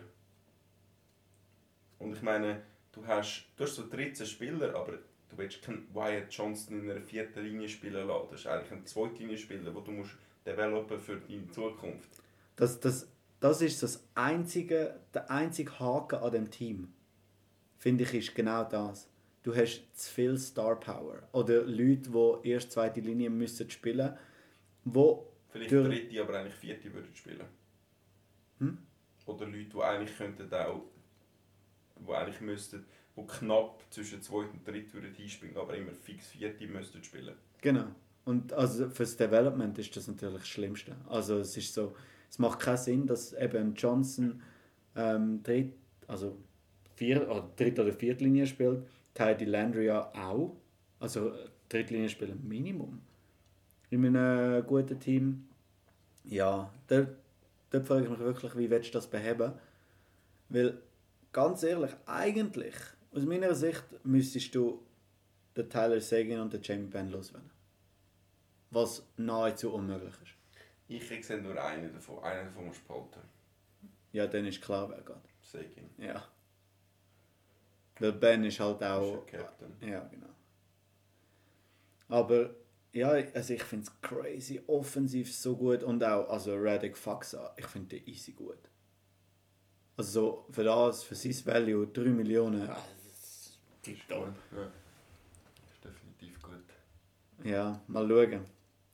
Und 1.99 2.15
ich 2.15 2.23
meine, 2.23 2.63
du 2.93 3.07
hast, 3.07 3.45
du 3.57 3.65
hast 3.65 3.75
so 3.75 3.87
13 3.87 4.25
Spieler, 4.25 4.75
aber 4.75 4.93
du 4.93 5.37
willst 5.37 5.61
keinen 5.61 5.87
Wyatt 5.95 6.33
Johnson 6.33 6.81
in 6.81 6.91
einer 6.91 7.03
vierten 7.03 7.45
Linie 7.45 7.69
spielen 7.69 8.09
lassen. 8.09 8.29
Das 8.31 8.41
ist 8.41 8.47
eigentlich 8.47 8.73
ein 8.73 8.87
Zweitlinie-Spieler, 8.87 9.73
den 9.73 9.85
du 9.85 9.91
musst 9.91 10.17
developen 10.47 10.99
für 10.99 11.17
deine 11.17 11.51
Zukunft. 11.51 12.09
Das, 12.57 12.81
das, 12.81 13.09
das 13.41 13.61
ist 13.61 13.83
das 13.83 14.03
einzige, 14.15 14.99
der 15.13 15.31
einzige 15.31 15.79
Haken 15.79 16.21
an 16.21 16.33
dem 16.33 16.51
Team. 16.51 16.95
Finde 17.81 18.05
ich, 18.05 18.13
ist 18.13 18.35
genau 18.35 18.63
das. 18.63 19.09
Du 19.43 19.57
hast 19.57 19.83
zu 19.99 20.13
viel 20.13 20.37
Star 20.37 20.79
Power. 20.79 21.23
Oder 21.33 21.63
Leute, 21.63 22.11
die 22.11 22.49
erst 22.51 22.73
zweite 22.73 23.01
Linie 23.01 23.31
müssen 23.31 23.69
spielen 23.71 24.17
wo 24.85 25.27
Vielleicht 25.49 25.73
Durch- 25.73 25.89
dritte, 25.89 26.23
aber 26.23 26.39
eigentlich 26.39 26.55
vierte 26.55 26.93
würden 26.93 27.15
spielen. 27.15 27.45
Hm? 28.59 28.79
Oder 29.27 29.47
Leute, 29.47 29.65
die 29.65 29.81
eigentlich 29.83 30.17
könnten 30.17 30.53
auch, 30.53 30.83
die 32.07 32.13
eigentlich 32.13 32.41
müssten, 32.41 32.85
die 33.17 33.27
knapp 33.27 33.83
zwischen 33.91 34.23
zweit 34.23 34.53
und 34.53 34.67
dritt 34.67 34.93
würden 34.95 35.15
einspringen, 35.19 35.57
aber 35.57 35.75
immer 35.77 35.93
fix 35.93 36.29
vierte 36.29 36.67
müssten 36.67 37.03
spielen. 37.03 37.35
Genau. 37.63 37.87
Und 38.27 38.53
also 38.53 38.91
fürs 38.91 39.17
Development 39.17 39.77
ist 39.79 39.97
das 39.97 40.07
natürlich 40.07 40.41
das 40.41 40.49
Schlimmste. 40.49 40.95
Also 41.09 41.39
es 41.39 41.57
ist 41.57 41.75
so, 41.75 41.97
es 42.29 42.39
macht 42.39 42.61
keinen 42.61 42.77
Sinn, 42.77 43.07
dass 43.07 43.33
eben 43.33 43.75
Johnson 43.75 44.41
ähm, 44.95 45.43
dritt, 45.43 45.75
also 46.07 46.37
vier, 47.01 47.23
oder 47.31 47.49
dritt 47.57 47.79
oder 47.79 47.95
Viertlinie 47.95 48.47
spielt, 48.47 48.87
Teddy 49.15 49.47
Landry 49.47 49.87
ja 49.87 50.13
auch. 50.15 50.55
Also 50.99 51.31
äh, 51.31 51.49
Drittlinie 51.71 52.11
spielen 52.11 52.47
Minimum. 52.47 53.01
In 53.89 54.05
einem 54.05 54.67
guten 54.67 55.01
Team. 55.01 55.49
Ja, 56.25 56.71
dort, 56.89 57.09
dort 57.71 57.87
frage 57.87 58.05
ich 58.05 58.11
mich 58.11 58.19
wirklich, 58.19 58.55
wie 58.55 58.69
willst 58.69 58.91
du 58.91 58.99
das 58.99 59.07
beheben? 59.07 59.55
Weil, 60.51 60.79
ganz 61.33 61.63
ehrlich, 61.63 61.93
eigentlich, 62.05 62.75
aus 63.13 63.25
meiner 63.25 63.55
Sicht, 63.55 63.85
müsstest 64.05 64.55
du 64.55 64.83
den 65.57 65.71
Tyler 65.71 66.03
Sagan 66.03 66.41
und 66.41 66.53
den 66.53 66.63
Jamie 66.63 66.87
Benn 66.87 67.11
loswerden. 67.11 67.51
Was 68.71 69.03
nahezu 69.17 69.73
unmöglich 69.73 70.15
ist. 70.23 70.35
Ich 70.87 71.27
sehe 71.27 71.41
nur 71.41 71.59
einen 71.65 71.95
davon. 71.95 72.23
Einen 72.23 72.45
davon 72.49 72.67
muss 72.67 72.79
behalten. 72.81 73.21
Ja, 74.13 74.27
dann 74.27 74.45
ist 74.45 74.61
klar, 74.61 74.91
wer 74.91 75.01
geht. 75.01 75.17
Sagan. 75.41 75.89
Ja. 75.97 76.23
Weil 78.01 78.13
Ben 78.13 78.45
ist 78.45 78.59
halt 78.59 78.81
ist 78.81 78.87
auch. 78.87 79.25
der 79.27 79.41
Captain. 79.41 79.89
Ja, 79.89 80.01
genau. 80.09 80.27
Aber 82.09 82.51
ja, 82.93 83.11
also 83.11 83.55
ich 83.55 83.63
finde 83.63 83.87
es 83.87 84.01
crazy, 84.01 84.61
offensiv 84.67 85.33
so 85.33 85.57
gut 85.57 85.83
und 85.85 86.03
auch, 86.03 86.29
also 86.29 86.57
Radek 86.57 86.97
Faxa, 86.97 87.55
ich 87.57 87.67
finde 87.67 87.97
den 87.97 88.09
easy 88.09 88.33
gut. 88.33 88.59
Also 89.97 90.11
so 90.11 90.47
für 90.51 90.65
das, 90.65 91.03
für 91.05 91.15
sein 91.15 91.35
Value, 91.45 91.87
3 91.87 92.03
Millionen, 92.05 92.69
ah, 92.69 92.75
das 92.75 93.13
ist 93.13 93.61
tipptopp. 93.83 94.35
Ja. 94.57 94.73
Ist 95.71 95.85
definitiv 95.85 96.43
gut. 96.43 97.45
Ja, 97.45 97.81
mal 97.87 98.09
schauen. 98.09 98.45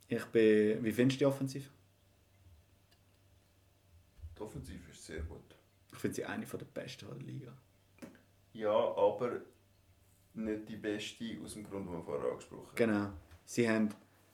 Ich 0.09 0.25
bin, 0.25 0.83
wie 0.83 0.91
findest 0.91 1.19
du 1.19 1.19
die 1.19 1.25
Offensiv? 1.25 1.71
Die 4.37 4.41
Offensive 4.41 4.91
ist 4.91 5.05
sehr 5.05 5.21
gut. 5.21 5.55
Ich 5.91 5.97
finde 5.97 6.15
sie 6.15 6.25
eine 6.25 6.45
der 6.45 6.57
besten 6.65 7.07
der 7.07 7.17
Liga. 7.17 7.57
Ja, 8.57 8.71
aber 8.71 9.41
nicht 10.33 10.67
die 10.67 10.77
beste 10.77 11.37
aus 11.43 11.53
dem 11.53 11.63
Grund, 11.63 11.87
den 11.87 11.93
wir 11.93 12.03
vorher 12.03 12.31
angesprochen 12.31 12.67
haben. 12.67 12.75
Genau. 12.75 13.13
Sie 13.45 13.69
haben 13.69 13.89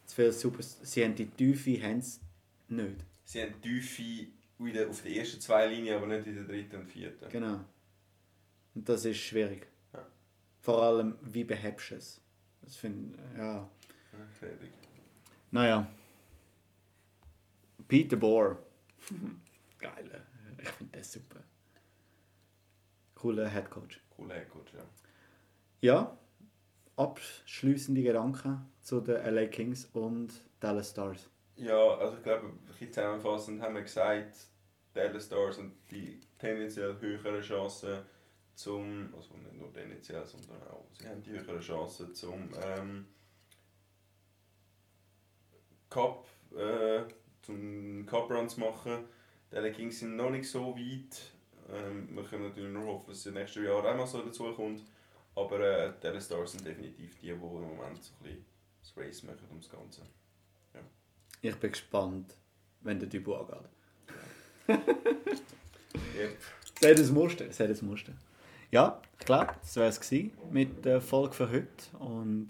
zu 0.05 0.15
viel 0.15 0.31
Super... 0.31 0.63
Sie 0.63 1.03
haben 1.03 1.15
die 1.15 1.27
Tiefe 1.27 1.83
haben 1.83 2.01
sie 2.01 2.21
nicht. 2.69 3.05
Sie 3.25 3.41
haben 3.41 3.61
Tiefe 3.61 4.27
auf 4.89 5.01
den 5.01 5.13
ersten 5.13 5.41
zwei 5.41 5.67
Linien, 5.67 5.97
aber 5.97 6.07
nicht 6.07 6.25
in 6.25 6.35
der 6.35 6.45
dritten 6.45 6.77
und 6.77 6.87
vierten. 6.87 7.29
Genau. 7.29 7.65
Und 8.75 8.87
das 8.87 9.03
ist 9.03 9.17
schwierig. 9.17 9.67
Ja. 9.91 10.07
Vor 10.61 10.81
allem, 10.81 11.17
wie 11.21 11.43
behebst 11.43 11.91
du 11.91 11.95
es? 11.95 12.21
Das 12.61 12.77
finde 12.77 13.19
ja. 13.37 13.69
Fertig. 14.39 14.69
Naja. 15.51 15.85
Peter 17.89 18.15
Bohr. 18.15 18.63
Geil. 19.79 20.25
Ich 20.61 20.69
finde 20.69 20.97
das 20.97 21.11
super. 21.11 21.43
Cooler 23.15 23.49
Headcoach. 23.49 23.99
Cooler 24.23 24.35
Headcoach, 24.35 24.73
ja. 24.73 24.85
Ja, 25.81 26.17
abschließende 26.95 28.03
Gedanken 28.03 28.65
zu 28.81 29.01
den 29.01 29.23
LA 29.35 29.47
Kings 29.47 29.89
und 29.93 30.29
Dallas 30.59 30.91
Stars. 30.91 31.29
Ja, 31.55 31.97
also 31.97 32.15
ich 32.17 32.23
glaube, 32.23 32.47
ein 32.47 32.91
zusammenfassend 32.91 33.61
haben 33.61 33.75
wir 33.75 33.81
gesagt, 33.81 34.47
Dallas 34.93 35.25
Stars 35.25 35.57
haben 35.57 35.73
die 35.91 36.21
tendenziell 36.39 36.97
höheren 36.99 37.41
Chancen 37.41 37.99
zum, 38.55 39.13
also 39.15 39.35
nicht 39.35 39.55
nur 39.55 39.73
tendenziell, 39.73 40.25
sondern 40.25 40.61
auch, 40.69 40.85
sie 40.99 41.07
haben 41.07 41.21
die 41.21 41.31
höheren 41.31 41.59
Chancen 41.59 42.13
zum 42.13 42.49
ähm, 42.63 43.07
Cup, 45.89 46.27
äh, 46.55 47.01
zum 47.41 48.05
Cup 48.05 48.29
Run 48.29 48.47
zu 48.47 48.61
machen. 48.61 49.03
Die 49.51 49.55
LA 49.55 49.69
Kings 49.71 49.99
sind 49.99 50.15
noch 50.15 50.29
nicht 50.29 50.49
so 50.49 50.75
weit. 50.77 51.33
Ähm, 51.71 52.09
wir 52.15 52.23
können 52.23 52.49
natürlich 52.49 52.71
nur 52.71 52.85
hoffen, 52.85 53.09
dass 53.09 53.19
es 53.19 53.25
im 53.25 53.35
nächsten 53.35 53.63
Jahr 53.63 53.77
auch 53.77 53.97
mal 53.97 54.07
so 54.07 54.21
dazu 54.21 54.51
kommt. 54.53 54.83
Aber 55.35 55.59
äh, 55.59 55.93
die 56.01 56.21
Stars 56.21 56.51
sind 56.51 56.65
definitiv 56.65 57.15
die, 57.15 57.27
die 57.27 57.29
im 57.29 57.39
Moment 57.39 58.03
so 58.03 58.13
ein 58.19 58.23
bisschen 58.23 58.45
das 58.81 58.97
Race 58.97 59.23
machen 59.23 59.47
ums 59.49 59.69
Ganze. 59.69 60.01
Ich 61.41 61.55
bin 61.55 61.71
gespannt, 61.71 62.37
wenn 62.81 62.99
der 62.99 63.09
Typ 63.09 63.27
angeht. 63.27 63.69
Yep. 66.17 66.37
Sei 66.79 66.93
das 66.93 67.11
Muster. 67.11 67.51
Sei 67.51 67.67
das 67.67 67.81
Muster. 67.81 68.13
Ja, 68.71 69.01
ich 69.19 69.25
glaube, 69.25 69.53
das 69.61 69.75
wäre 69.75 69.89
es 69.89 70.11
mit 70.51 70.83
der 70.85 71.01
Folge 71.01 71.33
für 71.33 71.51
heute 71.51 71.97
und 71.99 72.49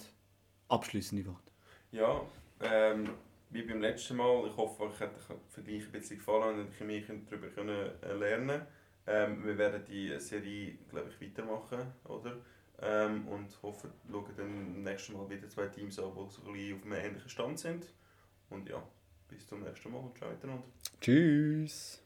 abschließende 0.69 1.26
Worte. 1.26 1.52
Ja, 1.91 2.21
ähm, 2.62 3.10
wie 3.49 3.63
beim 3.63 3.82
letzten 3.82 4.17
Mal. 4.17 4.47
Ich 4.47 4.56
hoffe, 4.56 4.84
euch 4.84 4.99
hat 4.99 5.12
der 5.15 5.38
Vergleich 5.49 5.84
ein 5.84 5.91
bisschen 5.91 6.17
gefallen 6.17 6.60
und 6.60 6.89
ihr 6.89 7.02
könnt 7.02 7.32
darüber 7.32 7.47
können, 7.47 7.91
äh, 8.02 8.13
lernen 8.13 8.62
ähm, 9.08 9.46
Wir 9.46 9.58
werden 9.58 9.84
die 9.86 10.20
Serie, 10.20 10.78
glaube 10.89 11.10
ich, 11.10 11.22
weitermachen, 11.22 11.94
oder? 12.06 12.38
Ähm, 12.82 13.28
und 13.28 13.62
hoffe, 13.62 13.89
schauen 14.10 14.30
dann 14.36 14.84
nächstes 14.84 15.16
Mal 15.16 15.30
wieder 15.30 15.48
zwei 15.50 15.68
Teams 15.68 16.00
an, 16.00 16.12
die 16.16 16.32
so 16.32 16.42
ein 16.42 16.76
auf 16.76 16.84
einem 16.84 16.94
ähnlichen 16.94 17.30
Stand 17.30 17.60
sind. 17.60 17.88
Und 18.50 18.68
ja, 18.70 18.82
bis 19.28 19.48
zum 19.48 19.63
nächsten 19.63 19.92
Mal 19.92 20.00
und 20.00 20.18
ciao 20.18 20.30
miteinander. 20.30 20.63
Tschüss. 21.00 22.03